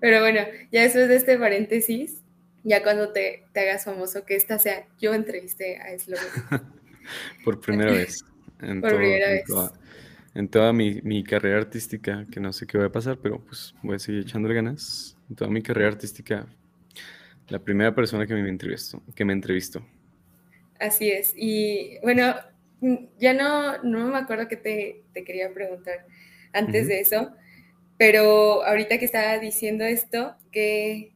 [0.00, 0.40] Pero bueno,
[0.70, 2.22] ya después de este paréntesis,
[2.62, 6.74] ya cuando te, te hagas famoso, que esta sea, yo entrevisté a Slogan.
[7.44, 8.24] Por primera vez.
[8.60, 9.44] En Por primera vez.
[10.34, 13.74] En toda, mi, mi, carrera artística, que no sé qué va a pasar, pero pues
[13.82, 15.16] voy a seguir echándole ganas.
[15.28, 16.46] En toda mi carrera artística,
[17.48, 19.02] la primera persona que me entrevistó.
[19.16, 19.84] Que me entrevistó.
[20.78, 21.34] Así es.
[21.36, 22.36] Y bueno,
[23.18, 26.06] ya no, no me acuerdo que te, te quería preguntar
[26.52, 27.32] antes de eso.
[28.00, 31.12] Pero ahorita que estaba diciendo esto, que,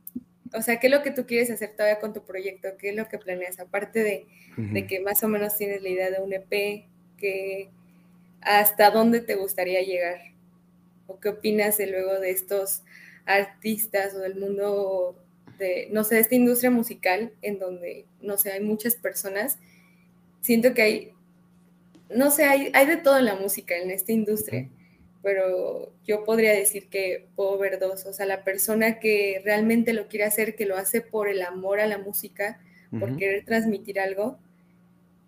[0.52, 2.68] o sea, ¿qué es lo que tú quieres hacer todavía con tu proyecto?
[2.78, 3.58] ¿Qué es lo que planeas?
[3.58, 4.26] Aparte de,
[4.58, 6.84] de que más o menos tienes la idea de un EP,
[7.16, 7.70] que
[8.42, 10.18] ¿hasta dónde te gustaría llegar?
[11.06, 12.82] ¿O qué opinas de luego de estos
[13.24, 15.16] artistas o del mundo
[15.58, 19.58] de, no sé, de esta industria musical en donde, no sé, hay muchas personas?
[20.42, 21.12] Siento que hay,
[22.10, 24.68] no sé, hay, hay de todo en la música, en esta industria
[25.24, 30.06] pero yo podría decir que puedo ver dos, o sea, la persona que realmente lo
[30.06, 32.60] quiere hacer, que lo hace por el amor a la música,
[33.00, 34.38] por querer transmitir algo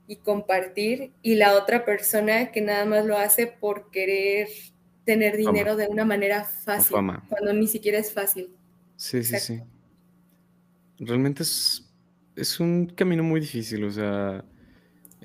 [0.06, 4.48] y compartir, y la otra persona que nada más lo hace por querer
[5.04, 6.96] tener dinero de una manera fácil,
[7.28, 8.50] cuando ni siquiera es fácil.
[8.96, 9.62] Sí, sí, sí.
[10.98, 11.90] Realmente es,
[12.36, 14.44] es un camino muy difícil, o sea,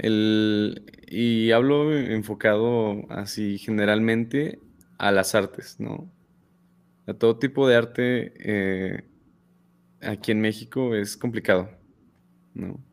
[0.01, 4.59] el, y hablo enfocado así generalmente
[4.97, 6.11] a las artes, ¿no?
[7.05, 9.03] A todo tipo de arte eh,
[10.01, 11.69] aquí en México es complicado,
[12.55, 12.83] ¿no?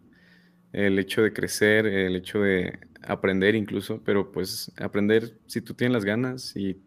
[0.73, 5.95] El hecho de crecer, el hecho de aprender incluso, pero pues aprender, si tú tienes
[5.95, 6.79] las ganas y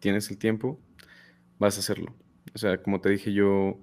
[0.00, 0.80] tienes el tiempo,
[1.60, 2.16] vas a hacerlo.
[2.52, 3.78] O sea, como te dije, yo,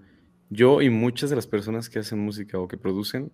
[0.49, 3.31] yo y muchas de las personas que hacen música o que producen,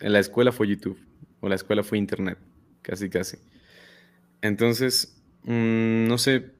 [0.00, 0.98] en la escuela fue YouTube
[1.40, 2.38] o la escuela fue Internet,
[2.82, 3.38] casi, casi.
[4.42, 6.52] Entonces, mm, no sé,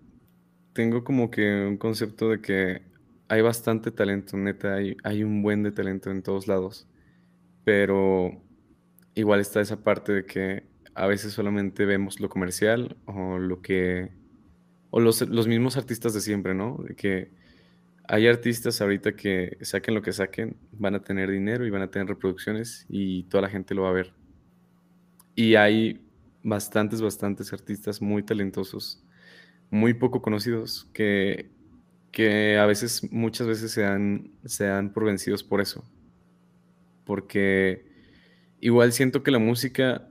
[0.72, 2.82] tengo como que un concepto de que
[3.28, 6.86] hay bastante talento, neta, hay, hay un buen de talento en todos lados,
[7.64, 8.42] pero
[9.14, 14.10] igual está esa parte de que a veces solamente vemos lo comercial o lo que,
[14.90, 16.78] o los, los mismos artistas de siempre, ¿no?
[16.86, 17.30] De que
[18.08, 21.90] hay artistas ahorita que saquen lo que saquen, van a tener dinero y van a
[21.90, 24.12] tener reproducciones y toda la gente lo va a ver.
[25.34, 26.06] Y hay
[26.42, 29.04] bastantes, bastantes artistas muy talentosos,
[29.70, 31.50] muy poco conocidos, que,
[32.12, 35.84] que a veces, muchas veces se dan, se dan por vencidos por eso.
[37.04, 37.86] Porque
[38.60, 40.08] igual siento que la música,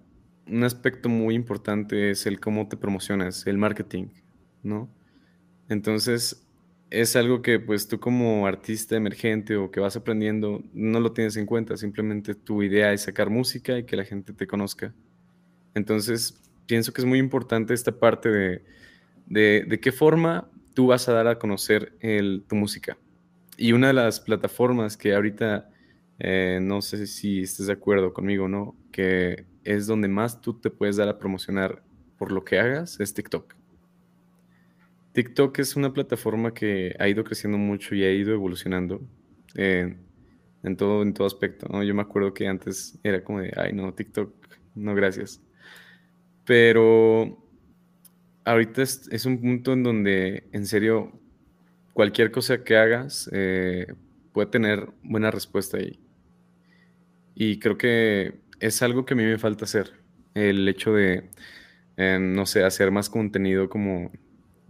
[0.48, 4.08] un aspecto muy importante es el cómo te promocionas, el marketing,
[4.62, 4.94] ¿no?
[5.70, 6.45] Entonces,
[7.02, 11.36] es algo que pues tú como artista emergente o que vas aprendiendo no lo tienes
[11.38, 14.94] en cuenta, simplemente tu idea es sacar música y que la gente te conozca.
[15.74, 18.64] Entonces, pienso que es muy importante esta parte de,
[19.28, 21.98] de, qué forma tú vas a dar a conocer
[22.48, 22.98] tu música.
[23.58, 25.70] Y una de las plataformas que ahorita,
[26.20, 28.76] eh, no sé si estés de acuerdo conmigo, ¿no?
[28.92, 31.84] Que es donde más tú te puedes dar a promocionar
[32.18, 33.56] por lo que hagas, es TikTok.
[35.16, 39.02] TikTok es una plataforma que ha ido creciendo mucho y ha ido evolucionando
[39.56, 39.98] en,
[40.76, 41.82] todo, en todo aspecto.
[41.84, 44.34] Yo me acuerdo que antes era como de, ay, no, TikTok,
[44.76, 45.42] no, gracias.
[46.44, 47.42] Pero
[48.44, 51.18] ahorita es, un punto en donde, en serio,
[51.94, 53.88] cualquier cosa que hagas eh,
[54.34, 55.98] puede tener buena respuesta ahí.
[57.36, 59.94] Y creo que es algo que a mí me falta hacer.
[60.34, 61.30] El hecho de,
[61.96, 64.12] eh, no sé, hacer más contenido como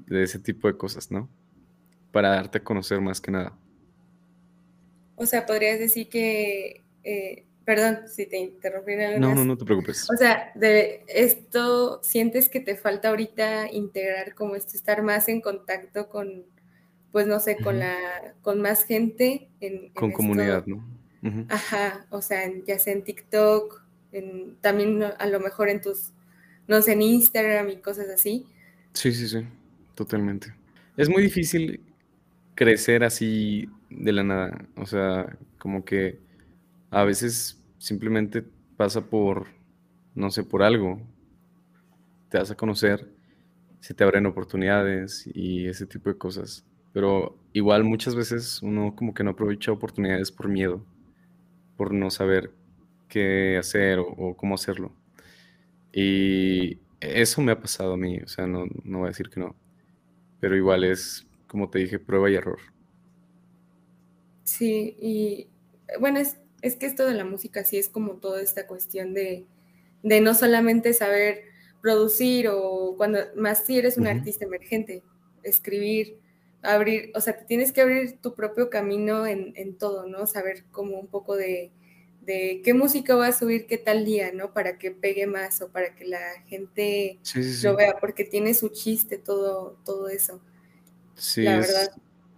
[0.07, 1.29] de ese tipo de cosas, ¿no?
[2.11, 3.57] Para darte a conocer más que nada.
[5.15, 8.93] O sea, podrías decir que eh, perdón si te interrumpí.
[9.19, 10.07] No, no, no te preocupes.
[10.09, 15.41] O sea, de esto, ¿sientes que te falta ahorita integrar como esto, estar más en
[15.41, 16.45] contacto con,
[17.11, 19.49] pues no sé, con la, con más gente?
[19.59, 20.85] En, con comunidad, ¿no?
[21.49, 23.81] Ajá, o sea, ya sea en TikTok,
[24.11, 26.13] en, también a lo mejor en tus,
[26.67, 28.45] no sé, en Instagram y cosas así.
[28.93, 29.43] Sí, sí, sí,
[29.95, 30.53] totalmente.
[30.97, 31.81] Es muy difícil
[32.55, 36.19] crecer así de la nada, o sea, como que
[36.89, 38.43] a veces simplemente
[38.77, 39.47] pasa por,
[40.13, 41.01] no sé, por algo.
[42.29, 43.09] Te das a conocer,
[43.79, 46.65] se te abren oportunidades y ese tipo de cosas.
[46.93, 50.85] Pero igual muchas veces uno como que no aprovecha oportunidades por miedo,
[51.77, 52.51] por no saber
[53.09, 54.93] qué hacer o, cómo hacerlo.
[55.91, 59.39] Y eso me ha pasado a mí, o sea, no, no voy a decir que
[59.39, 59.55] no.
[60.45, 62.59] Pero igual es, como te dije, prueba y error.
[64.43, 65.47] Sí, y
[65.99, 69.47] bueno, es, es que esto de la música sí es como toda esta cuestión de,
[70.03, 71.45] no solamente saber
[71.81, 75.01] producir o cuando más si eres un artista emergente,
[75.41, 76.19] escribir,
[76.61, 80.27] abrir, o sea, te tienes que abrir tu propio camino en, todo, ¿no?
[80.27, 81.71] Saber como un poco de,
[82.25, 84.53] qué música va a subir qué tal día, ¿no?
[84.53, 87.19] Para que pegue más o para que la gente
[87.63, 90.41] lo vea, porque tiene su chiste todo, todo eso.
[91.15, 91.91] Sí, la verdad.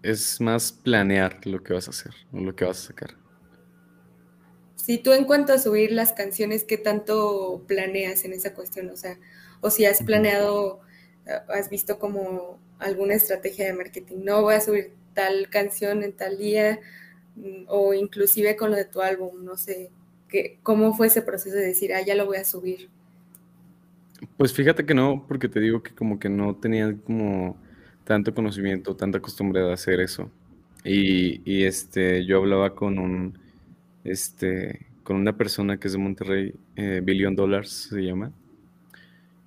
[0.03, 3.17] Es más planear lo que vas a hacer o lo que vas a sacar.
[4.75, 8.89] Si tú en cuanto a subir las canciones, ¿qué tanto planeas en esa cuestión?
[8.89, 9.19] O sea,
[9.59, 10.79] o si has planeado,
[11.49, 16.37] has visto como alguna estrategia de marketing, no voy a subir tal canción en tal
[16.37, 16.79] día,
[17.67, 19.91] o inclusive con lo de tu álbum, no sé,
[20.27, 22.89] ¿qué, ¿cómo fue ese proceso de decir, ah, ya lo voy a subir?
[24.35, 27.57] Pues fíjate que no, porque te digo que como que no tenía como
[28.03, 30.31] tanto conocimiento, tanta costumbre de hacer eso.
[30.83, 33.37] Y, y este, yo hablaba con un
[34.07, 38.31] este, con una persona que es de Monterrey, eh, Billion Dollars se llama.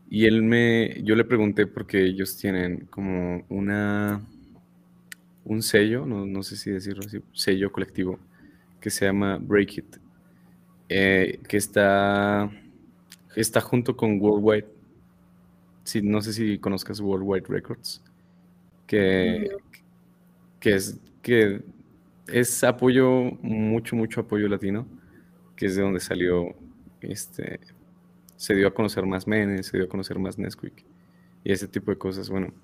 [0.09, 4.22] Y él me, yo le pregunté porque ellos tienen como una,
[5.51, 8.20] un sello, no, no sé si decirlo así, sello colectivo,
[8.80, 9.96] que se llama Break It,
[10.88, 12.48] eh, que está,
[13.34, 14.68] está junto con Worldwide,
[15.82, 18.01] sí, no sé si conozcas Worldwide Records,
[18.86, 19.51] que,
[20.61, 21.62] que es que
[22.28, 23.11] es apoyo,
[23.42, 24.86] mucho, mucho apoyo latino,
[25.57, 26.55] que es de donde salió,
[27.01, 27.59] este,
[28.36, 30.84] se dio a conocer más Menes, se dio a conocer más Nesquik
[31.42, 32.55] y ese tipo de cosas, bueno.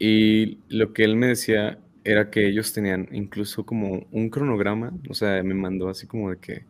[0.00, 5.14] Y lo que él me decía era que ellos tenían incluso como un cronograma, o
[5.14, 6.64] sea, me mandó así como de que,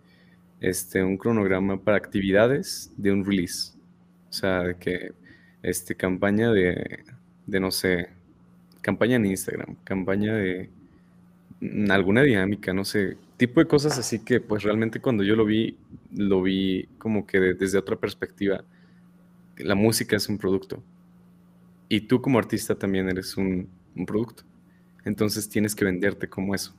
[0.61, 3.73] este, un cronograma para actividades de un release.
[4.31, 5.13] O sea, de que,
[5.63, 7.05] este, campaña de,
[7.47, 8.11] de no sé,
[8.83, 10.71] campaña en Instagram, campaña de
[11.91, 15.77] alguna dinámica, no sé, tipo de cosas así que pues realmente cuando yo lo vi,
[16.13, 18.65] lo vi como que desde otra perspectiva.
[19.59, 20.83] La música es un producto
[21.89, 23.69] y tú como artista también eres un,
[24.07, 24.45] producto.
[25.05, 26.75] Entonces tienes que venderte como eso.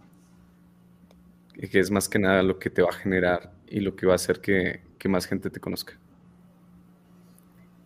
[1.53, 4.13] Que es más que nada lo que te va a generar y lo que va
[4.13, 5.99] a hacer que, más gente te conozca.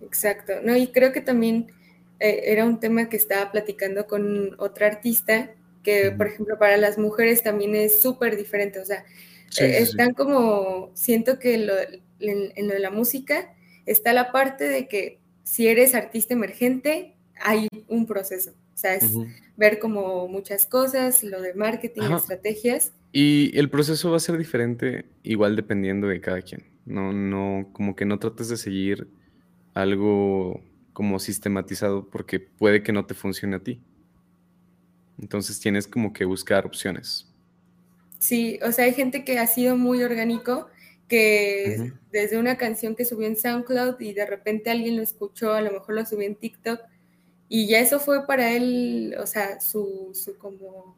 [0.02, 0.54] Exacto.
[0.64, 1.72] No, y creo que también
[2.20, 5.52] eh, era un tema que estaba platicando con otra artista
[5.88, 9.06] que por ejemplo para las mujeres también es súper diferente, o sea,
[9.58, 15.20] eh, están como, siento que en, lo de la música está la parte de que
[15.44, 19.12] si eres artista emergente, hay un proceso, o sea, es
[19.56, 22.94] ver como muchas cosas, lo de marketing, estrategias.
[23.12, 27.96] Y el proceso va a ser diferente igual dependiendo de cada quien, no, no, como
[27.96, 29.08] que no trates de seguir
[29.74, 30.62] algo
[30.94, 33.82] como sistematizado porque puede que no te funcione a ti.
[35.20, 37.34] Entonces tienes como que buscar opciones.
[38.20, 40.68] Sí, o sea, hay gente que ha sido muy orgánico,
[41.08, 45.62] que desde una canción que subió en SoundCloud y de repente alguien lo escuchó, a
[45.62, 46.80] lo mejor lo subió en TikTok,
[47.50, 50.98] y ya eso fue para él, o sea, su, su como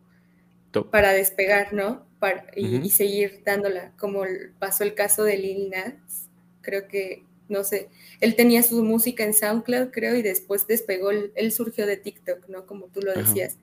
[0.92, 2.06] para despegar, ¿no?
[2.20, 4.24] Para, y, seguir dándola, como
[4.60, 6.30] pasó el caso de Lil Nas,
[6.62, 7.90] creo que, no sé,
[8.20, 12.66] él tenía su música en SoundCloud, creo, y después despegó, él surgió de TikTok, ¿no?
[12.66, 13.58] Como tú lo decías.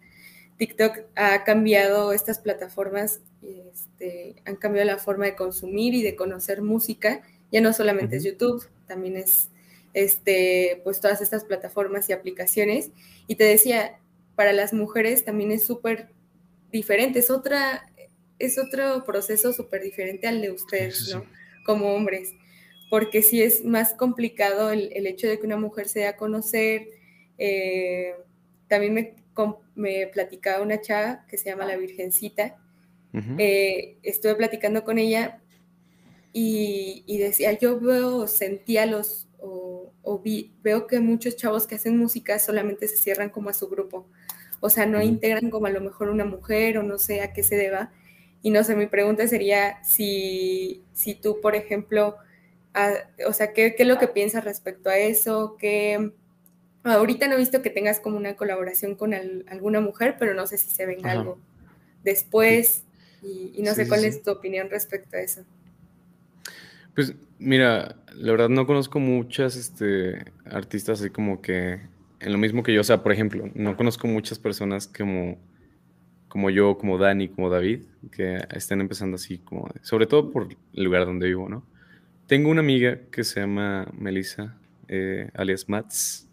[0.57, 6.63] TikTok ha cambiado estas plataformas, este, han cambiado la forma de consumir y de conocer
[6.63, 7.23] música.
[7.53, 9.49] Ya no solamente es YouTube, también es
[9.97, 12.91] este, pues todas estas plataformas y aplicaciones.
[13.27, 13.99] Y te decía,
[14.35, 16.11] para las mujeres también es súper
[16.71, 17.91] diferente, es otra,
[18.39, 21.25] es otro proceso súper diferente al de ustedes, ¿no?
[21.65, 22.35] Como hombres,
[22.91, 26.87] porque sí es más complicado el, hecho de que una mujer se dé a conocer.
[27.39, 28.15] Eh,
[28.69, 29.15] también me
[29.75, 32.57] me platicaba una chava que se llama La Virgencita.
[33.39, 35.41] Eh, estuve platicando con ella
[36.35, 39.26] y, decía, yo veo, sentía los,
[40.07, 40.23] o,
[40.63, 44.07] veo que muchos chavos que hacen música solamente se cierran como a su grupo,
[44.61, 47.43] o sea, no integran como a lo mejor una mujer o no sé a qué
[47.43, 47.93] se deba.
[48.43, 52.17] Y no sé, mi pregunta sería si, si tú, por ejemplo,
[53.27, 55.57] o sea, ¿qué, ¿qué, es lo que piensas respecto a eso?
[55.59, 56.13] Que
[56.85, 60.57] ahorita no he visto que tengas como una colaboración con alguna mujer, pero no sé
[60.57, 61.39] si se venga algo
[62.05, 62.85] después
[63.23, 65.43] y, no sé cuál es tu opinión respecto a eso.
[66.95, 71.81] Pues mira, la verdad no conozco muchas este, artistas así como que
[72.21, 75.39] en lo mismo que yo, o sea, por ejemplo, no conozco muchas personas como,
[76.29, 80.85] como yo, como Dani, como David, que estén empezando así como, sobre todo por el
[80.85, 81.65] lugar donde vivo, ¿no?
[82.27, 84.57] Tengo una amiga que se llama Melissa,
[84.89, 86.29] eh, alias Mats,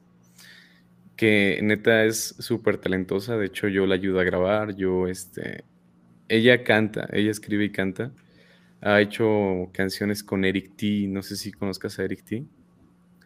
[1.15, 5.63] que neta es súper talentosa, de hecho yo la ayudo a grabar, yo, este,
[6.29, 8.11] ella canta, ella escribe y canta,
[8.83, 12.43] ha hecho canciones con Eric T, no sé si conozcas a Eric T.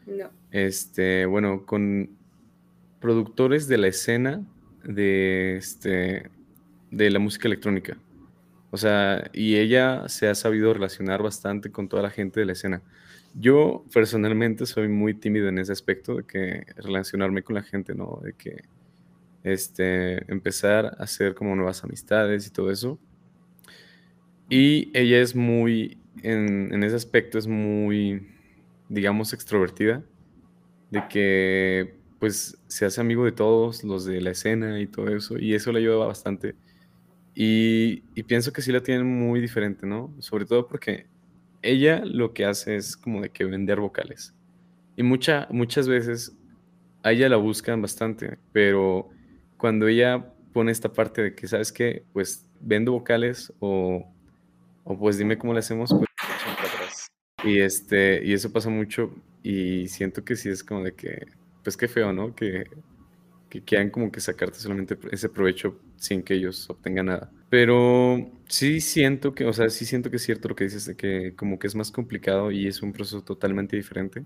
[0.06, 0.30] No.
[0.52, 2.10] Este, bueno, con
[3.02, 4.46] productores de la escena
[4.84, 6.30] de, este,
[6.92, 7.98] de la música electrónica.
[8.70, 12.52] O sea, y ella se ha sabido relacionar bastante con toda la gente de la
[12.52, 12.82] escena.
[13.34, 18.20] Yo personalmente soy muy tímido en ese aspecto de que relacionarme con la gente, ¿no?
[18.24, 18.64] De que
[19.44, 23.00] este, empezar a hacer como nuevas amistades y todo eso.
[24.50, 28.28] Y ella es muy, en, en ese aspecto es muy,
[28.90, 30.04] digamos, extrovertida,
[30.92, 35.38] de que pues se hace amigo de todos los de la escena y todo eso,
[35.38, 36.56] y eso le ayuda bastante
[37.40, 40.12] y, pienso que sí la tienen muy diferente, ¿no?
[40.18, 41.06] Sobre todo porque
[41.62, 44.34] ella lo que hace es como de que vender vocales.
[44.96, 46.36] Y mucha, muchas veces
[47.04, 49.10] a ella la buscan bastante, pero
[49.58, 52.06] cuando ella pone esta parte de que, ¿sabes qué?
[52.12, 54.12] Pues vendo vocales o,
[54.88, 56.10] o pues dime cómo le hacemos, pues
[56.48, 57.08] atrás.
[57.44, 59.14] Y, este, y eso pasa mucho
[59.44, 61.28] y siento que sí es como de que,
[61.64, 62.36] pues qué feo, ¿no?
[62.36, 62.66] Que
[63.50, 67.32] que quieran como que sacarte solamente ese provecho sin que ellos obtengan nada.
[67.50, 70.96] Pero sí siento que, o sea, sí siento que es cierto lo que dices de
[70.96, 74.26] que como que es más complicado y es un proceso totalmente diferente.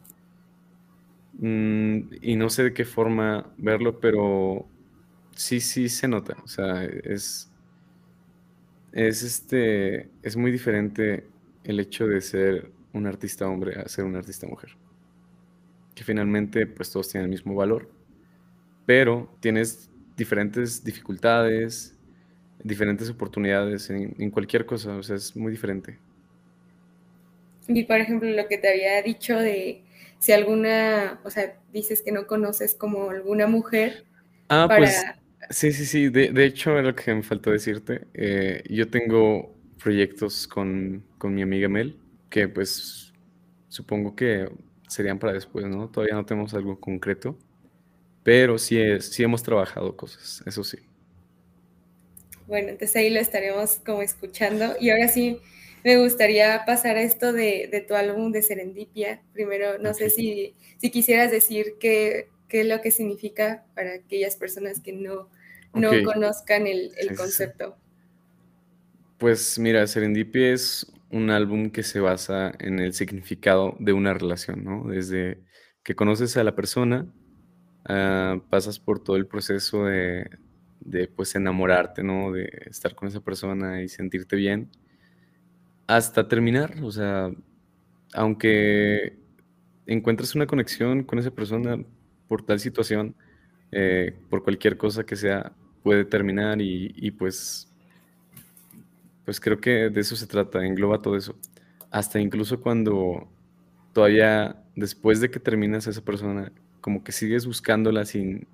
[1.33, 4.67] Mm, y no sé de qué forma verlo, pero
[5.35, 6.37] sí, sí se nota.
[6.43, 7.50] O sea, es,
[8.93, 11.25] es este, es muy diferente
[11.63, 14.71] el hecho de ser un artista hombre a ser un artista mujer.
[15.95, 17.89] Que finalmente, pues todos tienen el mismo valor
[18.85, 21.95] pero tienes diferentes dificultades,
[22.63, 25.97] diferentes oportunidades en, cualquier cosa, o sea, es muy diferente.
[27.67, 29.83] Y por ejemplo, lo que te había dicho de
[30.19, 34.03] si alguna, o sea, dices que no conoces como alguna mujer.
[34.49, 35.01] Ah, pues
[35.51, 38.07] sí, sí, sí, de, hecho es lo que me faltó decirte.
[38.13, 41.97] Eh, yo tengo proyectos con, con mi amiga Mel,
[42.29, 43.13] que pues
[43.67, 44.49] supongo que
[44.87, 45.89] serían para después, ¿no?
[45.89, 47.37] Todavía no tenemos algo concreto
[48.23, 50.77] pero sí, es, sí hemos trabajado cosas, eso sí.
[52.47, 54.75] Bueno, entonces ahí lo estaremos como escuchando.
[54.79, 55.39] Y ahora sí,
[55.83, 59.21] me gustaría pasar a esto de, tu álbum de Serendipia.
[59.33, 64.35] Primero, no sé si, si quisieras decir qué, qué, es lo que significa para aquellas
[64.35, 65.29] personas que no,
[65.73, 67.77] no conozcan el, el concepto.
[69.17, 74.63] Pues mira, Serendipia es un álbum que se basa en el significado de una relación,
[74.63, 74.85] ¿no?
[74.87, 75.43] Desde
[75.83, 77.07] que conoces a la persona
[77.85, 80.29] Ah, pasas por todo el proceso de,
[81.15, 82.31] pues enamorarte, ¿no?
[82.31, 84.69] De estar con esa persona y sentirte bien,
[85.87, 87.31] hasta terminar, o sea,
[88.13, 89.17] aunque
[89.87, 91.83] encuentres una conexión con esa persona
[92.27, 93.15] por tal situación,
[93.71, 95.53] eh, por cualquier cosa que sea,
[95.83, 97.67] puede terminar y, pues,
[99.25, 101.35] pues creo que de eso se trata, engloba todo eso.
[101.89, 103.27] Hasta incluso cuando
[103.93, 106.51] todavía después de que terminas esa persona,
[106.81, 108.47] como que sigues buscándola sin,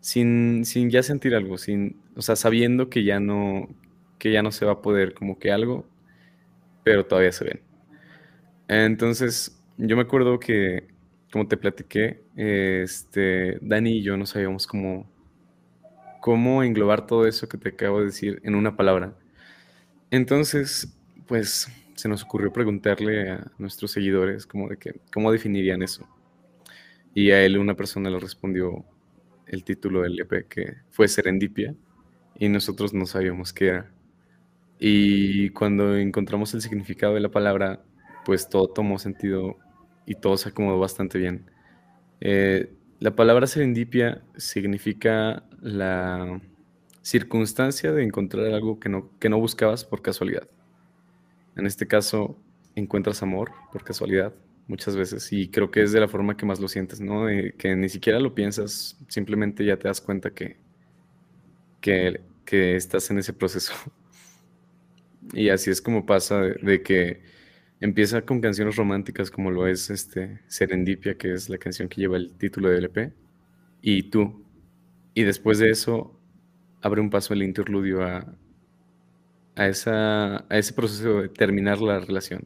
[0.00, 3.68] sin, sin ya sentir algo, sin, o sea, sabiendo que ya no,
[4.18, 5.86] que ya no se va a poder, como que algo,
[6.84, 7.60] pero todavía se ven.
[8.68, 10.86] Entonces, yo me acuerdo que,
[11.32, 15.10] como te platiqué, este, Dani y yo no sabíamos cómo,
[16.20, 19.14] cómo englobar todo eso que te acabo de decir en una palabra.
[20.10, 20.96] Entonces,
[21.26, 26.08] pues se nos ocurrió preguntarle a nuestros seguidores como de que, cómo definirían eso.
[27.14, 28.84] Y a él una persona le respondió
[29.46, 31.74] el título del EP que fue Serendipia
[32.38, 33.90] y nosotros no sabíamos qué era.
[34.78, 37.82] Y cuando encontramos el significado de la palabra,
[38.24, 39.56] pues todo tomó sentido
[40.06, 41.50] y todo se acomodó bastante bien.
[42.20, 46.40] Eh, la palabra serendipia significa la
[47.02, 50.48] circunstancia de encontrar algo que no, que no buscabas por casualidad.
[51.56, 52.38] En este caso,
[52.74, 54.34] encuentras amor por casualidad
[54.66, 57.26] muchas veces y creo que es de la forma que más lo sientes, ¿no?
[57.56, 60.58] que ni siquiera lo piensas, simplemente ya te das cuenta que,
[61.80, 63.72] que, estás en ese proceso.
[65.34, 67.20] Y así es como pasa de, que
[67.80, 72.16] empieza con canciones románticas como lo es este Serendipia, que es la canción que lleva
[72.16, 73.12] el título del EP,
[73.82, 74.44] y tú.
[75.14, 76.18] Y después de eso
[76.82, 78.26] abre un paso el interludio a,
[79.56, 82.44] a, esa, a ese proceso de terminar la relación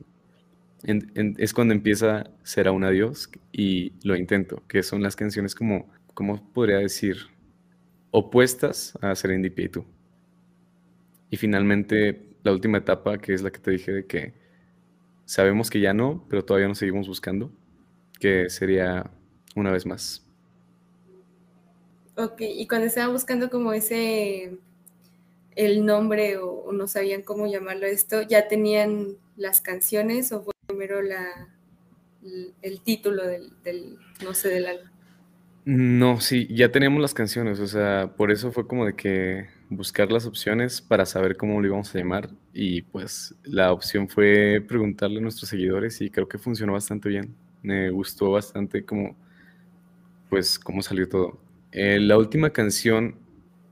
[0.85, 6.53] es cuando empieza Será un adiós y Lo intento, que son las canciones como, ¿cómo
[6.53, 7.17] podría decir?
[8.11, 9.85] Opuestas a Serendipia y tú.
[11.31, 14.35] Y finalmente la última etapa, que es la que te dije de que
[15.25, 17.51] sabemos que ya no, pero todavía nos seguimos buscando,
[18.21, 19.11] que sería
[19.55, 20.25] una vez más.
[22.17, 24.59] Ok, y cuando estaban buscando como ese,
[25.57, 31.49] el nombre o, no sabían cómo llamarlo esto, ¿ya tenían las canciones o primero la,
[32.63, 34.89] el, título del, no sé, del álbum.
[35.65, 40.13] No, sí, ya teníamos las canciones, o sea, por eso fue como de que buscar
[40.13, 45.19] las opciones para saber cómo lo íbamos a llamar y pues la opción fue preguntarle
[45.19, 47.35] a nuestros seguidores y creo que funcionó bastante bien.
[47.63, 49.17] Me gustó bastante como,
[50.29, 51.41] pues, cómo salió todo.
[51.73, 53.17] Eh, la última canción,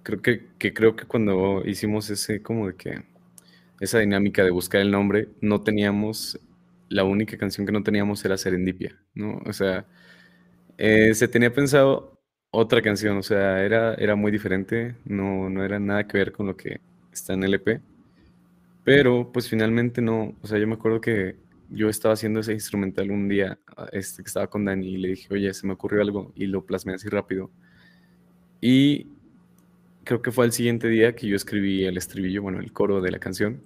[0.02, 3.02] creo que, que creo que cuando hicimos ese como de que,
[3.80, 6.38] esa dinámica de buscar el nombre, no teníamos
[6.88, 9.40] la única canción que no teníamos era Serendipia, ¿no?
[9.46, 9.86] O sea,
[10.78, 12.19] eh, se tenía pensado
[12.50, 16.46] otra canción, o sea, era, era muy diferente, no, no era nada que ver con
[16.46, 16.80] lo que
[17.12, 17.80] está en el EP,
[18.84, 21.36] pero pues finalmente no, o sea, yo me acuerdo que
[21.70, 23.58] yo estaba haciendo ese instrumental un día,
[23.92, 26.66] este, que estaba con Dani y le dije, oye, se me ocurrió algo y lo
[26.66, 27.50] plasmé así rápido.
[28.60, 29.08] Y
[30.04, 33.10] creo que fue el siguiente día que yo escribí el estribillo, bueno, el coro de
[33.12, 33.62] la canción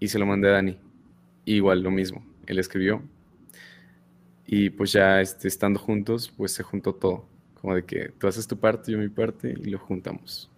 [0.00, 0.78] y se lo mandé a Dani.
[1.44, 3.02] Igual lo mismo, él escribió.
[4.46, 7.28] Y pues ya este, estando juntos, pues se juntó todo.
[7.64, 10.50] Como de que tú haces tu parte, yo mi parte y lo juntamos.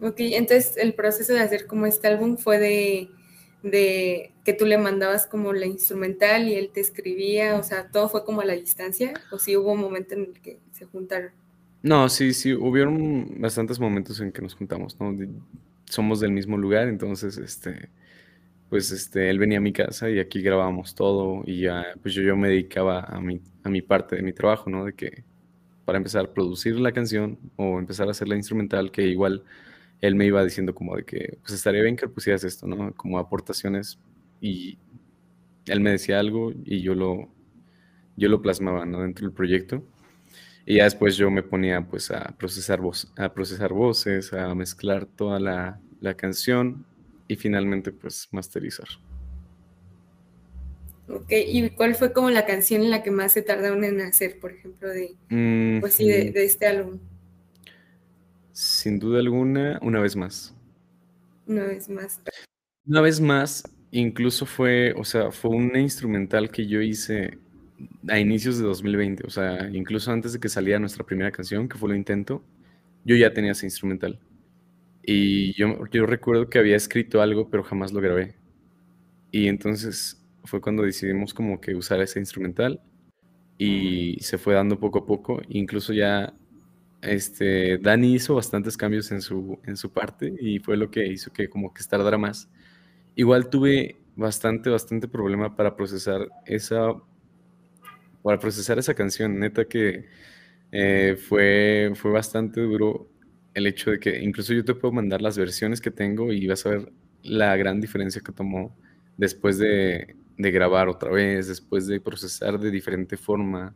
[0.00, 3.10] Ok, entonces el proceso de hacer como este álbum fue de,
[3.62, 8.08] de que tú le mandabas como la instrumental y él te escribía, o sea, todo
[8.08, 11.32] fue como a la distancia, o si hubo un momento en el que se juntaron.
[11.82, 15.14] No, sí, sí, hubieron bastantes momentos en que nos juntamos, ¿no?
[15.84, 17.90] somos del mismo lugar, entonces, este,
[18.70, 22.22] pues este, él venía a mi casa y aquí grabábamos todo y ya, pues yo,
[22.22, 24.86] yo me dedicaba a mi, a mi parte de mi trabajo, ¿no?
[24.86, 25.22] De que
[25.86, 29.44] para empezar a producir la canción o empezar a hacer la instrumental, que igual
[30.00, 32.92] él me iba diciendo como de que, pues estaría bien que pusieras esto, ¿no?
[32.94, 33.98] Como aportaciones
[34.40, 34.78] y
[35.66, 37.28] él me decía algo y yo lo,
[38.16, 38.84] yo lo plasmaba.
[38.84, 39.82] Dentro del proyecto.
[40.66, 45.06] Y ya después yo me ponía pues a procesar, voz, a procesar voces, a mezclar
[45.06, 46.84] toda la, la canción
[47.28, 48.88] y finalmente pues masterizar.
[51.08, 54.40] Ok, ¿y cuál fue como la canción en la que más se tardaron en hacer,
[54.40, 55.14] por ejemplo, de,
[55.80, 56.98] pues sí, de, este álbum?
[58.52, 60.54] Sin duda alguna, una vez más.
[61.46, 62.20] Una vez más.
[62.86, 67.38] Una vez más, incluso fue, o sea, fue una instrumental que yo hice
[68.08, 71.78] a inicios de 2020, o sea, incluso antes de que saliera nuestra primera canción, que
[71.78, 72.42] fue Lo Intento,
[73.04, 74.18] yo ya tenía ese instrumental.
[75.04, 78.34] Y yo, yo recuerdo que había escrito algo, pero jamás lo grabé.
[79.30, 82.80] Y entonces fue cuando decidimos como que usar ese instrumental
[83.58, 85.40] y se fue dando poco a poco.
[85.48, 86.34] Incluso ya
[87.02, 91.32] este, Dani hizo bastantes cambios en su, en su parte y fue lo que hizo
[91.32, 92.48] que como que tardara más.
[93.14, 96.94] Igual tuve bastante, bastante problema para procesar esa,
[98.22, 99.38] para procesar esa canción.
[99.38, 100.06] Neta que
[100.72, 103.08] eh, fue, fue bastante duro
[103.54, 106.66] el hecho de que incluso yo te puedo mandar las versiones que tengo y vas
[106.66, 106.92] a ver
[107.22, 108.76] la gran diferencia que tomó
[109.16, 113.74] después de, grabar otra vez, después de procesar de diferente forma,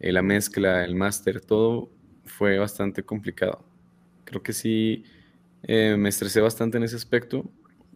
[0.00, 1.90] eh, la mezcla, el máster, todo
[2.24, 3.64] fue bastante complicado.
[4.24, 5.04] Creo que sí
[5.62, 7.50] eh, me estresé bastante en ese aspecto,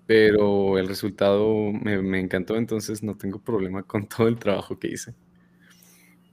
[0.07, 4.89] pero el resultado me, me encantó, entonces no tengo problema con todo el trabajo que
[4.89, 5.15] hice.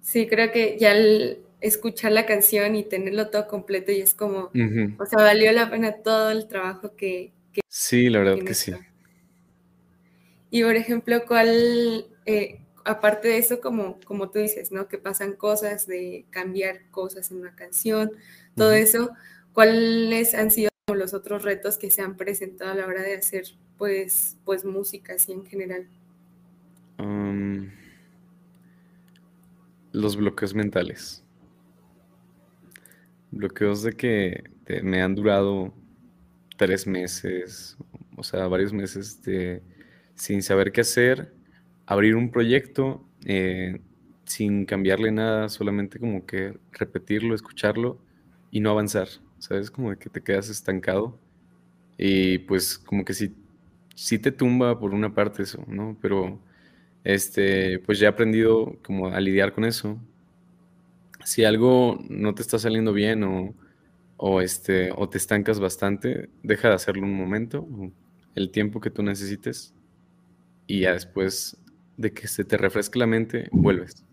[0.02, 4.52] Sí, creo que ya el, escuchar la canción y tenerlo todo completo y es como,
[5.00, 7.34] o sea, valió la pena todo el trabajo que...
[7.68, 8.72] sí, la verdad que sí.
[10.56, 14.88] Y por ejemplo, ¿cuál, eh, aparte de eso, como, como tú dices, ¿no?
[14.88, 18.14] Que pasan cosas de cambiar cosas en una canción,
[18.56, 19.12] todo eso,
[19.52, 23.44] ¿cuáles han sido los otros retos que se han presentado a la hora de hacer,
[23.78, 25.90] pues, pues música así en general?
[29.92, 31.22] los bloqueos mentales
[33.32, 34.44] bloqueos de que
[34.84, 35.74] me han durado
[36.56, 37.76] tres meses,
[38.16, 39.62] o sea, varios meses de,
[40.16, 41.34] sin saber qué hacer
[41.86, 43.80] abrir un proyecto eh,
[44.26, 48.00] sin cambiarle nada, solamente como que repetirlo, escucharlo
[48.52, 49.08] y no avanzar,
[49.40, 49.70] ¿sabes?
[49.72, 51.20] Como que te quedas estancado
[51.98, 53.36] y pues como que sí,
[53.96, 55.98] sí te tumba por una parte eso, ¿no?
[56.02, 56.40] Pero
[57.04, 60.00] este, pues ya he aprendido como a lidiar con eso.
[61.24, 63.56] Si algo no te está saliendo bien o,
[64.18, 67.68] o, este, o te estancas bastante, deja de hacerlo un momento,
[68.36, 69.74] el tiempo que tú necesites
[70.68, 71.58] y ya después
[71.98, 74.06] de que se te refresque la mente, vuelves.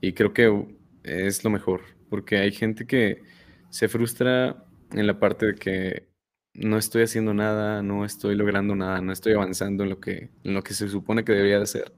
[0.00, 0.66] Y creo que
[1.02, 3.22] es lo mejor, porque hay gente que
[3.70, 6.08] se frustra en la parte de que
[6.54, 10.54] no estoy haciendo nada, no estoy logrando nada, no estoy avanzando en lo que, en
[10.54, 11.92] lo que se supone que debería de hacer.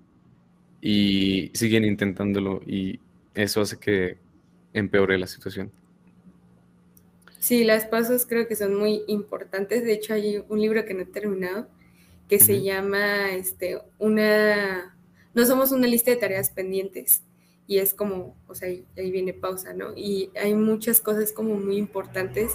[0.80, 3.00] Y siguen intentándolo y
[3.34, 4.18] eso hace que
[4.72, 5.70] empeore la situación.
[7.38, 9.84] Sí, las pasos creo que son muy importantes.
[9.84, 11.68] De hecho, hay un libro que no he terminado
[12.32, 14.96] que se llama este, una...
[15.34, 17.20] No somos una lista de tareas pendientes
[17.66, 19.92] y es como, o sea, ahí, viene pausa, ¿no?
[19.94, 22.52] Y hay muchas cosas como muy importantes,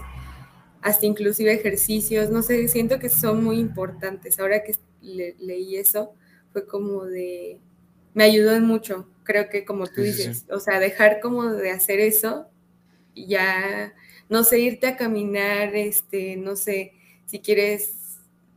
[0.82, 4.40] hasta inclusive ejercicios, no sé, siento que son muy importantes.
[4.40, 4.74] Ahora que
[5.04, 6.12] leí eso,
[6.54, 7.60] fue como de,
[8.16, 12.48] me ayudó mucho, creo que como tú dices, o sea, dejar como de hacer eso,
[13.16, 13.94] ya,
[14.28, 16.94] no sé, irte a caminar, este, no sé,
[17.28, 17.97] si quieres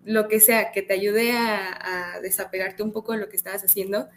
[0.05, 3.63] lo que sea, que te ayude a, a desapegarte un poco de lo que estabas
[3.63, 4.09] haciendo,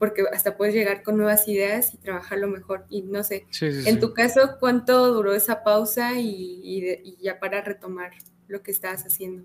[0.00, 2.86] porque hasta puedes llegar con nuevas ideas y trabajarlo mejor.
[2.88, 8.12] Y no sé, en tu caso, ¿cuánto duró esa pausa y, ya para retomar
[8.48, 9.44] lo que estabas haciendo?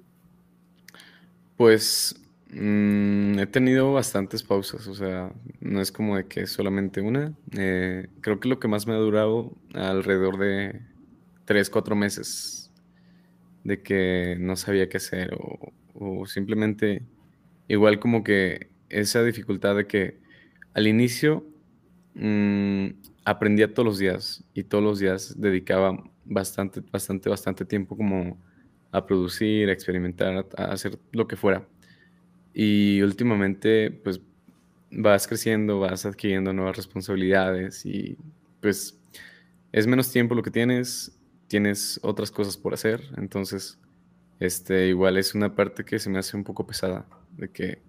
[1.58, 2.16] Pues
[2.52, 7.34] mm, he tenido bastantes pausas, o sea, no es como de que solamente una.
[7.58, 10.80] Eh, creo que lo que más me ha durado alrededor de
[11.44, 12.72] tres, cuatro meses
[13.66, 17.04] de que no sabía qué hacer o, o simplemente
[17.68, 20.20] igual como que esa dificultad de que
[20.74, 21.46] al inicio
[22.14, 22.88] mm,
[23.24, 28.38] aprendía todos los días y todos los días dedicaba bastante, bastante, bastante tiempo como
[28.92, 31.68] a producir, a experimentar, a hacer lo que fuera.
[32.54, 34.22] Y últimamente, pues
[34.92, 38.18] vas creciendo, vas adquiriendo nuevas responsabilidades y
[38.62, 38.98] pues
[39.72, 41.18] es menos tiempo lo que tienes,
[41.48, 43.78] tienes otras cosas por hacer, entonces
[44.40, 47.06] este igual es una parte que se me hace un poco pesada
[47.38, 47.82] de que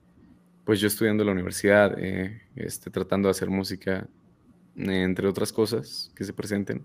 [0.64, 4.08] pues yo estudiando en la universidad, eh, este, tratando de hacer música,
[4.76, 6.84] entre otras cosas que se presenten.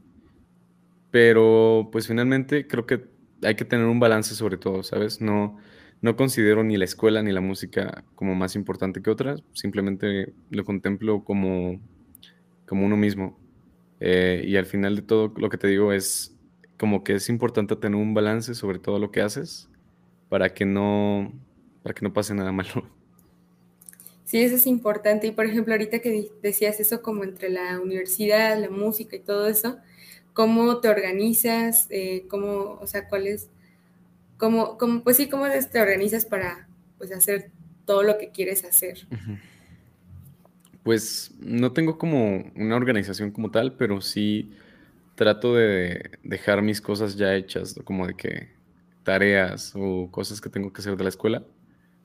[1.09, 3.05] Pero pues finalmente creo que
[3.43, 5.19] hay que tener un balance sobre todo, ¿sabes?
[5.19, 5.57] No,
[6.01, 10.63] no considero ni la escuela ni la música como más importante que otras, simplemente lo
[10.63, 11.81] contemplo como,
[12.67, 13.37] como uno mismo.
[13.99, 16.37] Eh, y al final de todo lo que te digo es
[16.81, 19.69] como que es importante tener un balance sobre todo lo que haces
[20.29, 21.31] para que no,
[21.83, 22.89] para que no pase nada malo.
[24.25, 25.27] Sí, eso es importante.
[25.27, 29.45] Y por ejemplo, ahorita que decías eso como entre la universidad, la música y todo
[29.45, 29.77] eso,
[30.31, 31.87] ¿cómo te organizas?
[31.89, 33.49] Eh, ¿Cómo, o sea, cuál es,
[34.37, 37.51] cómo, cómo, pues sí, cómo te organizas para pues, hacer
[37.85, 39.05] todo lo que quieres hacer?
[40.83, 44.53] Pues no tengo como una organización como tal, pero sí
[45.15, 48.49] trato de dejar mis cosas ya hechas, como de que
[49.03, 51.45] tareas o cosas que tengo que hacer de la escuela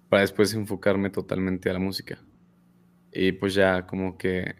[0.08, 2.18] para después enfocarme totalmente a la música.
[3.12, 4.54] Y pues ya como que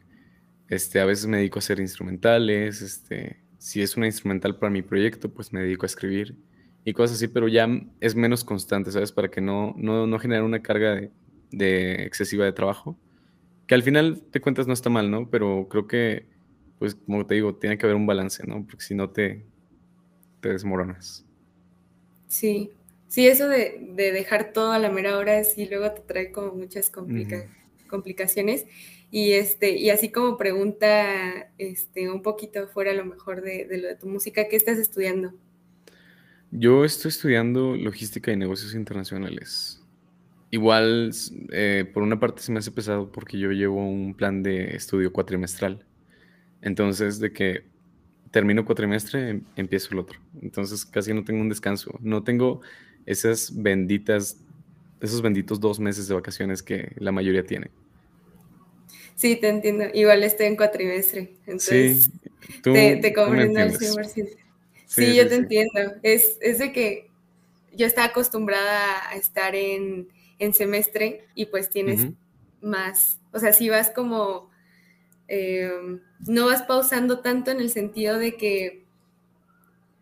[0.69, 4.83] este, a veces me dedico a hacer instrumentales, este, si es una instrumental para mi
[4.83, 6.37] proyecto, pues me dedico a escribir
[6.85, 7.69] y cosas así, pero ya
[8.01, 9.11] es menos constante, ¿sabes?
[9.13, 11.01] Para que no, no, no genere una carga
[11.51, 12.97] de, excesiva de trabajo,
[13.67, 15.29] que al final te cuentas no está mal, ¿no?
[15.29, 16.29] Pero creo que,
[16.79, 18.65] pues como te digo, tiene que haber un balance, ¿no?
[18.67, 19.45] Porque si no te,
[20.41, 21.25] te desmoronas.
[22.29, 22.71] Sí,
[23.09, 26.91] Sí, eso de, dejar todo a la mera hora sí luego te trae como muchas
[27.89, 28.67] complicaciones.
[29.11, 33.89] Y este, y así como pregunta este, un poquito fuera a lo mejor de, lo
[33.89, 35.33] de tu música, ¿qué estás estudiando?
[36.51, 39.81] Yo estoy estudiando logística y negocios internacionales.
[40.51, 41.13] Igual,
[41.53, 45.13] eh, por una parte se me hace pesado porque yo llevo un plan de estudio
[45.13, 45.85] cuatrimestral.
[46.67, 47.63] Entonces, de que
[48.33, 50.19] termino cuatrimestre, em, empiezo el otro.
[50.43, 51.97] Entonces, casi no tengo un descanso.
[52.01, 52.61] No tengo
[53.07, 54.39] esas benditas,
[55.01, 57.71] esos benditos dos meses de vacaciones que la mayoría tiene.
[59.15, 59.85] Sí, te entiendo.
[59.95, 62.11] Igual estoy en cuatrimestre, entonces sí,
[62.63, 64.37] te, te comprendo al 100%.
[64.87, 65.81] Sí, yo te entiendo.
[66.03, 67.11] Es, es, de que
[67.75, 70.09] yo estaba acostumbrada a estar en,
[70.41, 72.09] en semestre y pues tienes
[72.61, 74.51] más, o sea, si vas como,
[75.29, 78.85] em, no vas pausando tanto en el sentido de que,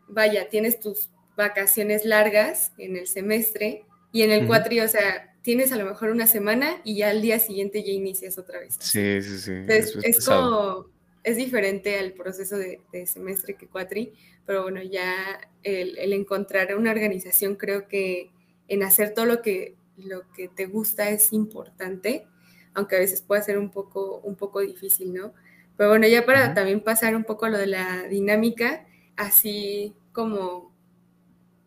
[0.09, 5.73] vaya, tienes tus vacaciones largas en el semestre y en el cuatri, o sea, tienes
[5.73, 8.77] a lo mejor una semana y ya al día siguiente ya inicias otra vez.
[8.79, 9.53] Sí, sí, sí.
[9.69, 10.87] es, como,
[11.23, 14.13] es diferente al proceso de, semestre que cuatri,
[14.47, 18.31] pero bueno, ya el, el, encontrar una organización creo que
[18.69, 22.27] en hacer todo lo que, lo que te gusta es importante,
[22.75, 25.33] aunque a veces puede ser un poco, un poco difícil, ¿no?
[25.77, 30.73] Pero bueno, ya para también pasar un poco a lo de la dinámica, así como,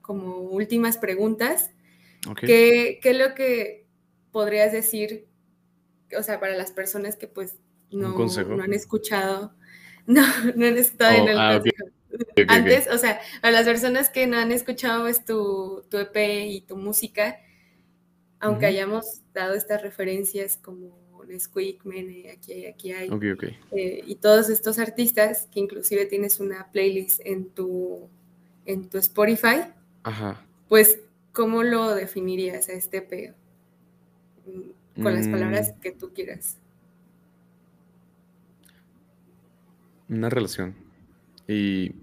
[0.02, 1.72] como últimas preguntas,
[2.42, 3.86] ¿qué, es lo que
[4.32, 5.26] podrías decir,
[6.18, 7.58] o sea, para las personas que pues
[7.92, 9.54] no, no han escuchado,
[10.06, 10.24] no,
[10.56, 11.86] no han estado en oh, el ah, consejo?
[12.48, 16.16] Antes, o sea, a las personas que no han escuchado pues, tu, tu EP
[16.48, 17.40] y tu música,
[18.40, 23.10] aunque hayamos dado estas referencias como Nesquik, Mene, aquí hay, aquí hay.
[23.72, 28.10] Eh, y todos estos artistas, que inclusive tienes una playlist en tu,
[28.66, 29.64] en tu Spotify,
[30.70, 31.00] pues,
[31.34, 33.34] ¿cómo lo definirías a este peo?
[34.46, 35.82] Mm, con las palabras mm.
[35.82, 36.58] que tú quieras.
[40.10, 40.76] Una relación.
[41.48, 41.94] Y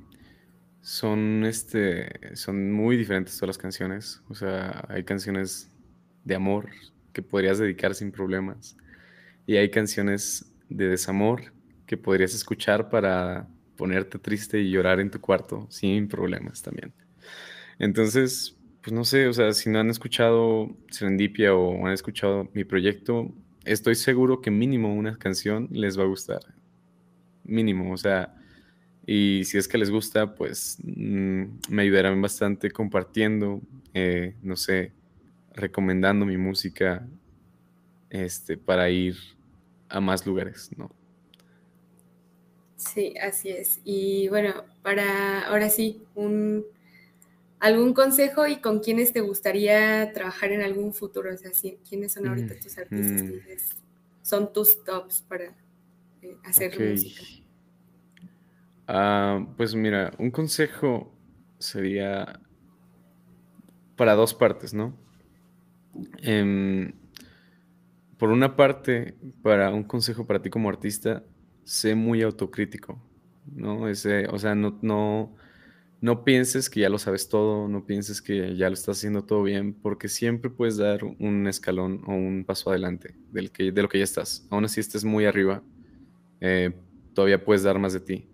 [0.83, 4.23] son este son muy diferentes todas las canciones.
[4.29, 5.74] O sea, hay canciones
[6.25, 6.71] de amor
[7.13, 8.77] que podrías dedicar sin problemas
[9.47, 11.53] y hay canciones de desamor
[11.87, 16.93] que podrías escuchar para ponerte triste y llorar en tu cuarto sin problemas también.
[17.79, 22.65] Entonces, pues no sé, o sea, si no han escuchado Serendipia o han escuchado mi
[22.65, 23.33] proyecto,
[23.65, 26.41] estoy seguro que mínimo una canción les va a gustar.
[27.45, 28.35] Mínimo, o sea,
[29.07, 33.61] y si es que les gusta, pues mm, me ayudarán bastante compartiendo,
[33.93, 34.93] eh, no sé,
[35.55, 37.07] recomendando mi música
[38.11, 39.17] este, para ir
[39.89, 40.91] a más lugares, ¿no?
[42.77, 43.81] Sí, así es.
[43.85, 46.65] Y bueno, para ahora sí, un,
[47.61, 51.33] algún consejo y con quiénes te gustaría trabajar en algún futuro.
[51.33, 51.51] O sea,
[51.89, 53.57] ¿quiénes son ahorita tus artistas que
[54.23, 55.55] son tus tops para
[56.23, 57.23] eh, hacer música?
[58.87, 61.11] Ah, pues mira, un consejo
[61.59, 62.39] sería
[63.97, 65.04] para dos partes, ¿no?
[66.19, 66.93] Em,
[68.19, 71.25] por una parte, para un consejo para ti como artista,
[71.65, 73.03] sé muy autocrítico,
[73.47, 73.89] ¿no?
[73.89, 75.35] Ese, o sea, no, no,
[76.01, 79.43] no pienses que ya lo sabes todo, no pienses que ya lo estás haciendo todo
[79.43, 83.89] bien, porque siempre puedes dar un escalón o un paso adelante del que, de lo
[83.89, 84.47] que ya estás.
[84.51, 85.63] Aún así estés muy arriba,
[86.41, 86.73] eh,
[87.15, 88.29] todavía puedes dar más de ti.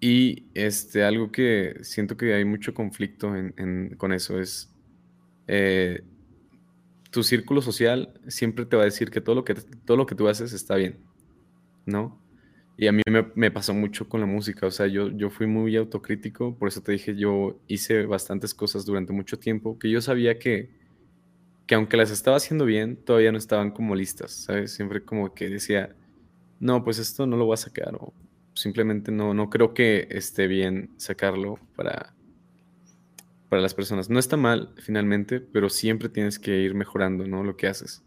[0.00, 3.32] Y este, algo que siento que hay mucho conflicto
[3.98, 4.74] con eso es
[5.46, 6.02] eh,
[7.12, 10.14] tu círculo social siempre te va a decir que todo lo que, todo lo que
[10.14, 10.98] tú haces está bien,
[11.84, 12.18] ¿no?
[12.78, 13.02] Y a mí
[13.34, 16.82] me, pasó mucho con la música, o sea, yo, yo fui muy autocrítico, por eso
[16.82, 20.70] te dije, yo hice bastantes cosas durante mucho tiempo que yo sabía que,
[21.66, 24.72] que aunque las estaba haciendo bien, todavía no estaban como listas, ¿sabes?
[24.72, 25.94] Siempre como que decía,
[26.60, 28.14] no, pues esto no lo voy a sacar, o
[28.54, 32.14] simplemente no, no creo que esté bien sacarlo para,
[33.52, 34.08] para las personas.
[34.08, 37.44] No está mal finalmente, pero siempre tienes que ir mejorando, ¿no?
[37.44, 38.02] Lo que haces.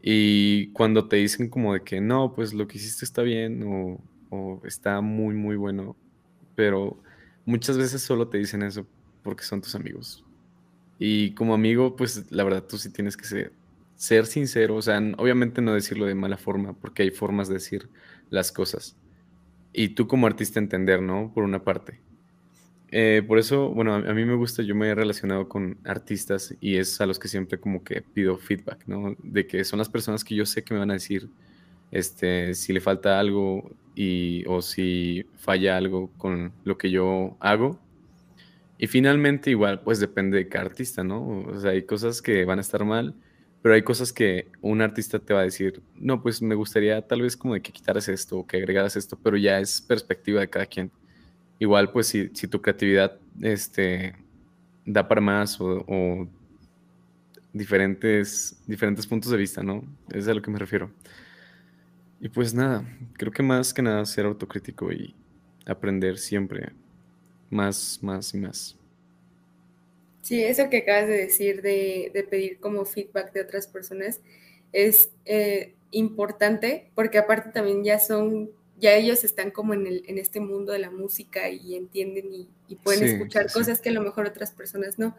[0.00, 4.62] Y cuando te dicen como de que no, pues lo que hiciste está bien o,
[4.64, 5.98] está muy, muy bueno,
[6.54, 6.98] pero
[7.44, 8.86] muchas veces solo te dicen eso
[9.22, 10.24] porque son tus amigos.
[10.98, 13.52] Y como amigo, pues la verdad tú sí tienes que ser,
[13.96, 17.90] ser sincero, o sea, obviamente no decirlo de mala forma, porque hay formas de decir
[18.30, 18.96] las cosas.
[19.74, 21.32] Y tú como artista entender, ¿no?
[21.34, 22.00] Por una parte.
[22.92, 26.76] Eh, por eso, bueno, a, mí me gusta, yo me he relacionado con artistas y
[26.76, 29.16] es a los que siempre como que pido feedback, ¿no?
[29.22, 31.28] De que son las personas que yo sé que me van a decir
[31.92, 37.78] este, si le falta algo y, o si falla algo con lo que yo hago.
[38.78, 41.42] Y finalmente igual, pues depende de cada artista, ¿no?
[41.46, 43.14] O sea, hay cosas que van a estar mal,
[43.62, 47.22] pero hay cosas que un artista te va a decir, no, pues me gustaría tal
[47.22, 50.48] vez como de que quitaras esto o que agregaras esto, pero ya es perspectiva de
[50.50, 50.90] cada quien
[51.60, 54.16] igual pues si, tu creatividad este,
[54.84, 56.26] da para más o,
[57.52, 59.84] diferentes, diferentes puntos de vista, ¿no?
[60.10, 60.90] Es a lo que me refiero.
[62.18, 62.84] Y pues nada,
[63.14, 65.14] creo que más que nada ser autocrítico y
[65.66, 66.72] aprender siempre
[67.50, 68.76] más, más y más.
[70.22, 74.20] Sí, eso que acabas de decir de, pedir como feedback de otras personas
[74.72, 78.50] es eh, importante porque aparte también ya son
[78.80, 82.48] ya ellos están como en, el, en este mundo de la música y entienden y,
[82.82, 85.16] pueden escuchar cosas que a lo mejor otras personas no.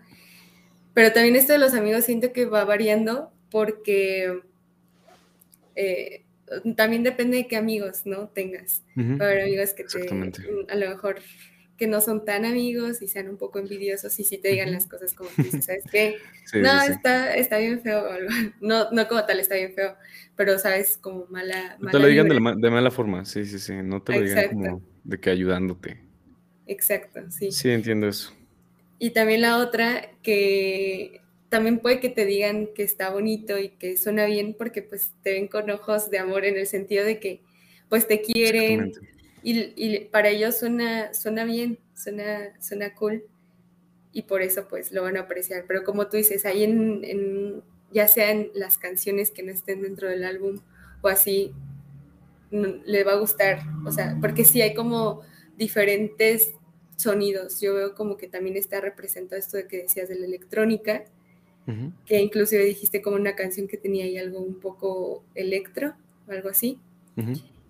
[0.93, 4.41] Pero también esto de los amigos siento que va variando porque
[5.75, 6.23] eh,
[6.75, 8.83] también depende de qué amigos no tengas.
[8.97, 10.07] Va a haber amigos que te,
[10.69, 11.21] a lo mejor
[11.81, 14.85] que no son tan amigos y sean un poco envidiosos y si te digan las
[14.85, 16.17] cosas como tú dices, ¿sabes qué?
[16.53, 18.03] no, Está, está bien feo,
[18.61, 19.95] no, no como tal está bien feo,
[20.35, 21.77] pero sabes, como mala...
[21.79, 24.83] No te lo digan de, mala forma, sí, sí, sí, no te lo digan como
[25.03, 25.97] de que ayudándote.
[26.67, 27.51] Exacto, sí.
[27.51, 28.31] Sí, entiendo eso.
[28.99, 31.19] Y también la otra, que
[31.49, 35.31] también puede que te digan que está bonito y que suena bien porque pues te
[35.31, 37.41] ven con ojos de amor en el sentido de que
[37.89, 38.91] pues te quieren
[39.43, 43.23] y, para ellos suena, suena bien, suena, suena cool
[44.13, 45.65] y por eso pues lo van a apreciar.
[45.67, 50.23] Pero como tú dices, ahí en, ya sean las canciones que no estén dentro del
[50.23, 50.59] álbum
[51.01, 51.53] o así,
[52.51, 55.21] le va a gustar, o sea, porque sí hay como
[55.57, 56.53] diferentes
[56.97, 57.61] sonidos.
[57.61, 61.05] Yo veo como que también está representado esto de que decías de la electrónica,
[62.05, 65.93] que inclusive dijiste como una canción que tenía ahí algo un poco electro,
[66.27, 66.77] o algo así.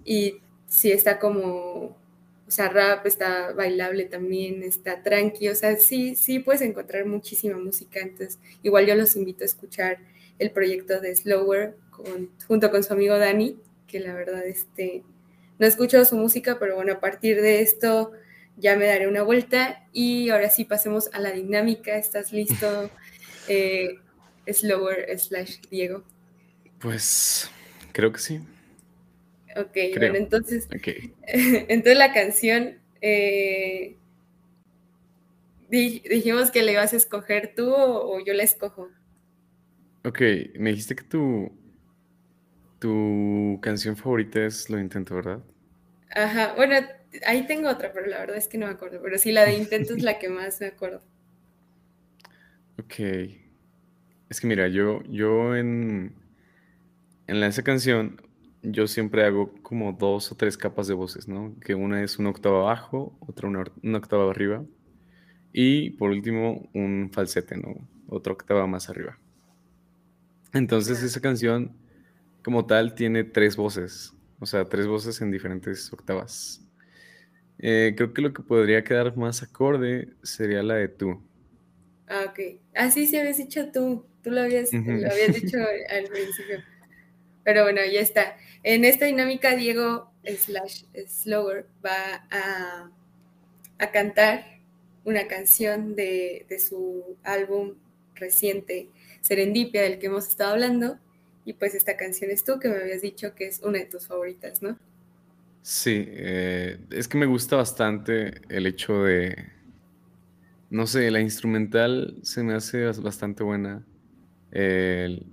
[0.03, 0.39] Y
[0.71, 1.97] sí está como,
[2.47, 7.57] o sea, rap, está bailable también, está tranqui, o sea, sí, sí puedes encontrar muchísima
[7.57, 9.97] música, entonces igual yo los invito a escuchar
[10.39, 11.75] el proyecto de Slower
[12.47, 15.03] junto con su amigo Dani, que la verdad, este,
[15.59, 18.13] no escucho su música, pero bueno, a partir de esto
[18.55, 22.89] ya me daré una vuelta y ahora sí pasemos a la dinámica, ¿estás listo?
[23.47, 23.97] Eh,
[24.47, 26.03] slower slash Diego.
[26.79, 27.49] Pues
[27.91, 28.39] creo que sí.
[29.55, 30.67] Ok, bueno, entonces,
[31.27, 33.97] entonces la canción, eh,
[35.69, 38.89] dijimos que le ibas a escoger tú o, yo la escojo.
[40.03, 40.21] Ok,
[40.57, 41.51] me dijiste que tu,
[42.79, 45.43] tu canción favorita es Lo Intento, ¿verdad?
[46.13, 46.75] Ajá, bueno,
[47.25, 49.53] ahí tengo otra, pero la verdad es que no me acuerdo, pero sí, la de
[49.53, 51.01] Intento es la que más me acuerdo.
[52.77, 52.99] Ok.
[54.29, 56.15] Es que mira, yo, yo en,
[57.27, 58.21] en esa canción
[58.63, 61.55] yo siempre hago como dos o tres capas de voces, ¿no?
[61.59, 64.63] Que una es una octava abajo, otra una, octava arriba
[65.51, 67.87] y por último un falsete, ¿no?
[68.07, 69.17] Otra octava más arriba.
[70.53, 71.71] Entonces esa canción
[72.43, 76.61] como tal tiene tres voces, o sea, tres voces en diferentes octavas.
[77.59, 81.21] Eh, creo que lo que podría quedar más acorde sería la de tú.
[82.07, 82.39] Ah, ok.
[82.75, 84.05] Ah, sí, sí habías dicho tú.
[84.23, 84.79] Tú lo habías, lo
[85.11, 86.63] habías dicho al principio.
[87.43, 88.37] Pero bueno, ya está.
[88.63, 92.91] En esta dinámica, Diego slash Slower va a,
[93.91, 94.45] cantar
[95.03, 97.73] una canción de, su álbum
[98.15, 98.89] reciente,
[99.21, 100.99] Serendipia, del que hemos estado hablando.
[101.43, 104.07] Y pues esta canción es tú, que me habías dicho que es una de tus
[104.07, 104.77] favoritas, ¿no?
[105.63, 109.35] Sí, eh, es que me gusta bastante el hecho de,
[110.69, 113.83] no sé, la instrumental se me hace bastante buena.
[114.51, 115.25] el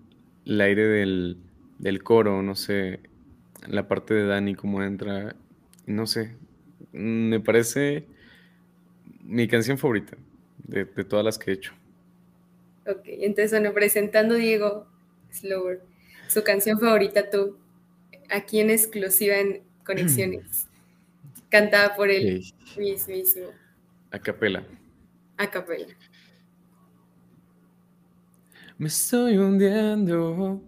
[0.47, 1.48] aire del,
[1.79, 3.01] del coro, no sé,
[3.67, 5.35] la parte de Dani, cómo entra,
[5.87, 6.37] no sé,
[6.93, 8.07] me parece
[9.23, 10.17] mi canción favorita
[10.65, 11.73] de, todas las que he hecho.
[12.87, 14.87] Ok, entonces bueno, presentando Diego
[15.31, 15.83] Slower,
[16.29, 17.59] su canción favorita tú,
[18.31, 20.67] aquí en exclusiva en Conexiones,
[21.51, 22.43] cantada por él
[22.77, 23.49] mismísimo.
[24.11, 24.65] A capela.
[25.37, 25.95] A capela.
[28.79, 30.63] Me estoy hundiendo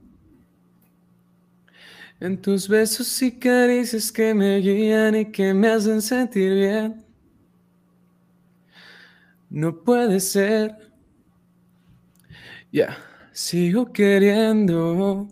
[2.21, 7.05] en tus besos y caricias que me guían y que me hacen sentir bien.
[9.49, 10.77] No puede ser.
[12.71, 12.97] Ya,
[13.33, 15.27] sigo queriendo.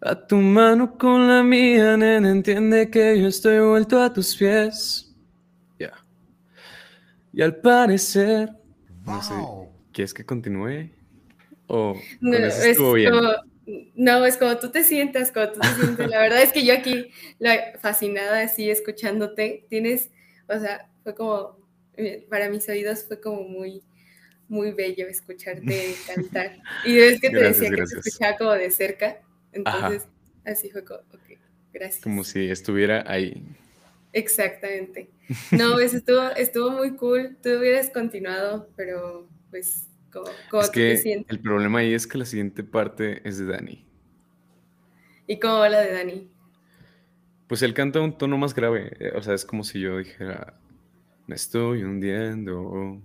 [0.00, 5.14] A tu mano con la mía, nena, entiende que yo estoy vuelto a tus pies.
[5.78, 5.92] Ya.
[7.34, 8.50] Y al parecer,
[9.04, 9.34] no sé,
[9.92, 10.90] ¿quieres que continúe?
[11.66, 13.12] ¿O no, estuvo bien?
[13.94, 16.08] No, es como tú te sientas, como tú te sientes.
[16.08, 17.10] La verdad es que yo aquí,
[17.80, 20.10] fascinada así, escuchándote, tienes,
[20.48, 21.58] o sea, fue como,
[21.96, 23.82] eh, para mis oídos fue como muy,
[24.48, 26.58] muy bello escucharte cantar.
[26.84, 29.20] Y es que te decía que te escuchaba como de cerca,
[29.52, 30.08] entonces
[30.44, 31.38] así fue como, ok,
[31.72, 32.02] gracias.
[32.02, 33.42] Como si estuviera ahí.
[34.12, 35.08] Exactamente.
[35.52, 37.36] No, pues estuvo, estuvo muy cool.
[37.42, 39.86] Tú hubieras continuado, pero pues
[40.60, 43.86] es que el problema ahí es que la siguiente parte es de Dani.
[45.26, 46.30] ¿Y cómo va la de Dani?
[47.46, 48.96] Pues él canta un tono más grave.
[48.98, 50.54] Eh, o sea, es como si yo dijera,
[51.26, 53.00] me estoy hundiendo.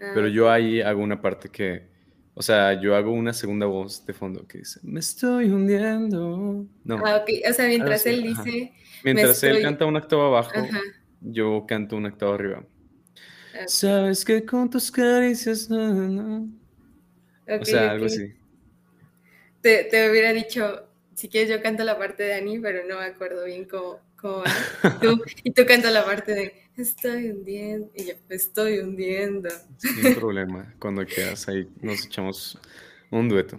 [0.00, 1.88] Ah, Pero yo ahí hago una parte que,
[2.34, 6.66] o sea, yo hago una segunda voz de fondo que dice, me estoy hundiendo.
[6.84, 6.96] No.
[7.04, 7.30] Ah, ok.
[7.50, 8.72] O sea, mientras él dice...
[9.04, 10.66] Mientras él canta un octavo abajo,
[11.20, 12.64] yo canto un octavo arriba.
[13.66, 16.48] Sabes que con tus caricias, no, no.
[17.48, 18.34] o sea, algo así.
[19.60, 23.06] Te, te, hubiera dicho, si quieres yo canto la parte de Dani, pero no me
[23.06, 24.44] acuerdo bien cómo, cómo va.
[25.00, 29.48] Tú, y tú cantas la parte de estoy hundiendo y yo estoy hundiendo.
[29.78, 32.58] Sin problema, cuando quieras ahí nos echamos
[33.10, 33.58] un dueto.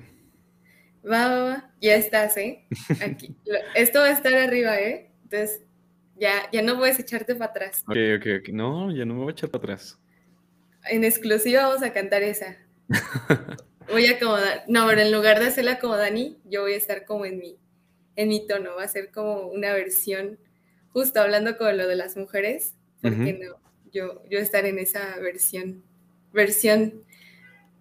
[1.10, 2.66] Va, va, va, ya estás, ¿eh?
[3.02, 3.36] Aquí.
[3.76, 5.12] Esto va a estar arriba, ¿eh?
[5.24, 5.62] Entonces,
[6.20, 7.84] ya, ya no puedes echarte para atrás.
[7.88, 8.50] Ok, ok, ok.
[8.50, 10.00] No, ya no me voy a echar para atrás.
[10.90, 12.58] En exclusiva vamos a cantar esa.
[13.92, 14.64] voy a acomodar.
[14.68, 17.58] No, pero en lugar de hacerla como Dani, yo voy a estar como en mi,
[18.16, 18.76] en mi tono.
[18.76, 20.40] Va a ser como una versión,
[20.90, 23.60] justo hablando con lo de las mujeres, porque no,
[23.92, 25.84] yo, yo estar en esa versión,
[26.34, 27.06] versión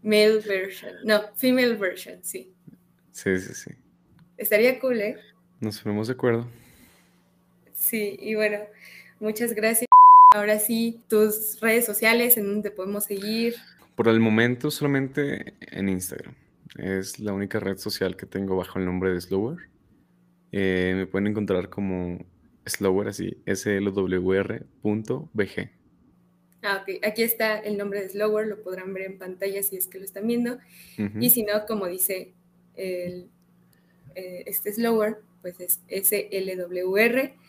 [0.02, 2.52] male version, no, female version, sí.
[3.12, 3.70] Sí, sí, sí.
[4.36, 5.16] Estaría cool, ¿eh?
[5.60, 6.46] Nos ponemos de acuerdo.
[7.88, 8.58] Sí, y bueno,
[9.20, 9.86] muchas gracias.
[10.34, 13.54] Ahora sí, tus redes sociales en donde podemos seguir.
[13.94, 16.34] Por el momento solamente en Instagram.
[16.78, 19.68] Es la única red social que tengo bajo el nombre de Slower.
[20.50, 22.18] Eh, me pueden encontrar como
[22.66, 24.60] Slower, así, slwr.bg.
[26.62, 27.06] Ah, ok.
[27.06, 30.04] Aquí está el nombre de Slower, lo podrán ver en pantalla si es que lo
[30.04, 30.58] están viendo.
[31.20, 32.32] Y si no, como dice
[32.74, 33.28] el,
[34.16, 37.45] eh, este Slower, pues es SLWR.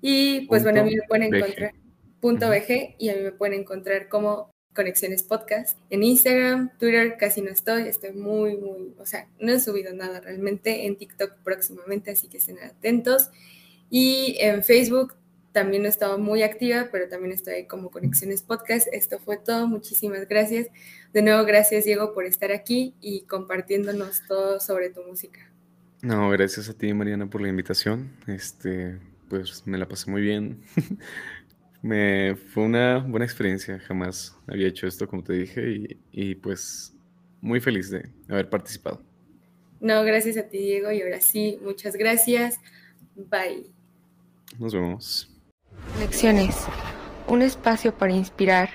[0.00, 1.72] Y pues bueno, a mí me pueden encontrar
[2.20, 5.78] punto BG y a mí me pueden encontrar como Conexiones Podcast.
[5.90, 10.20] En Instagram, Twitter casi no estoy, estoy muy, muy, o sea, no he subido nada
[10.20, 10.86] realmente.
[10.86, 13.30] En TikTok próximamente, así que estén atentos.
[13.90, 15.14] Y en Facebook
[15.52, 18.86] también no estaba muy activa, pero también estoy ahí como Conexiones Podcast.
[18.92, 20.68] Esto fue todo, muchísimas gracias.
[21.12, 25.50] De nuevo, gracias Diego por estar aquí y compartiéndonos todo sobre tu música.
[26.02, 28.12] No, gracias a ti Mariana por la invitación.
[28.28, 28.98] Este,
[29.28, 30.62] pues me la pasé muy bien.
[31.80, 36.92] Me fue una buena experiencia, jamás había hecho esto como te dije y, pues
[37.40, 39.00] muy feliz de haber participado.
[39.80, 42.58] No, gracias a ti Diego y ahora sí, muchas gracias.
[43.14, 43.70] Bye.
[44.58, 45.30] Nos vemos.
[46.00, 46.56] Lecciones,
[47.28, 48.70] un espacio para inspirar,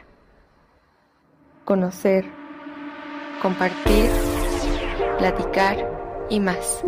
[1.66, 2.26] conocer,
[3.42, 4.10] compartir,
[5.18, 6.84] platicar y más.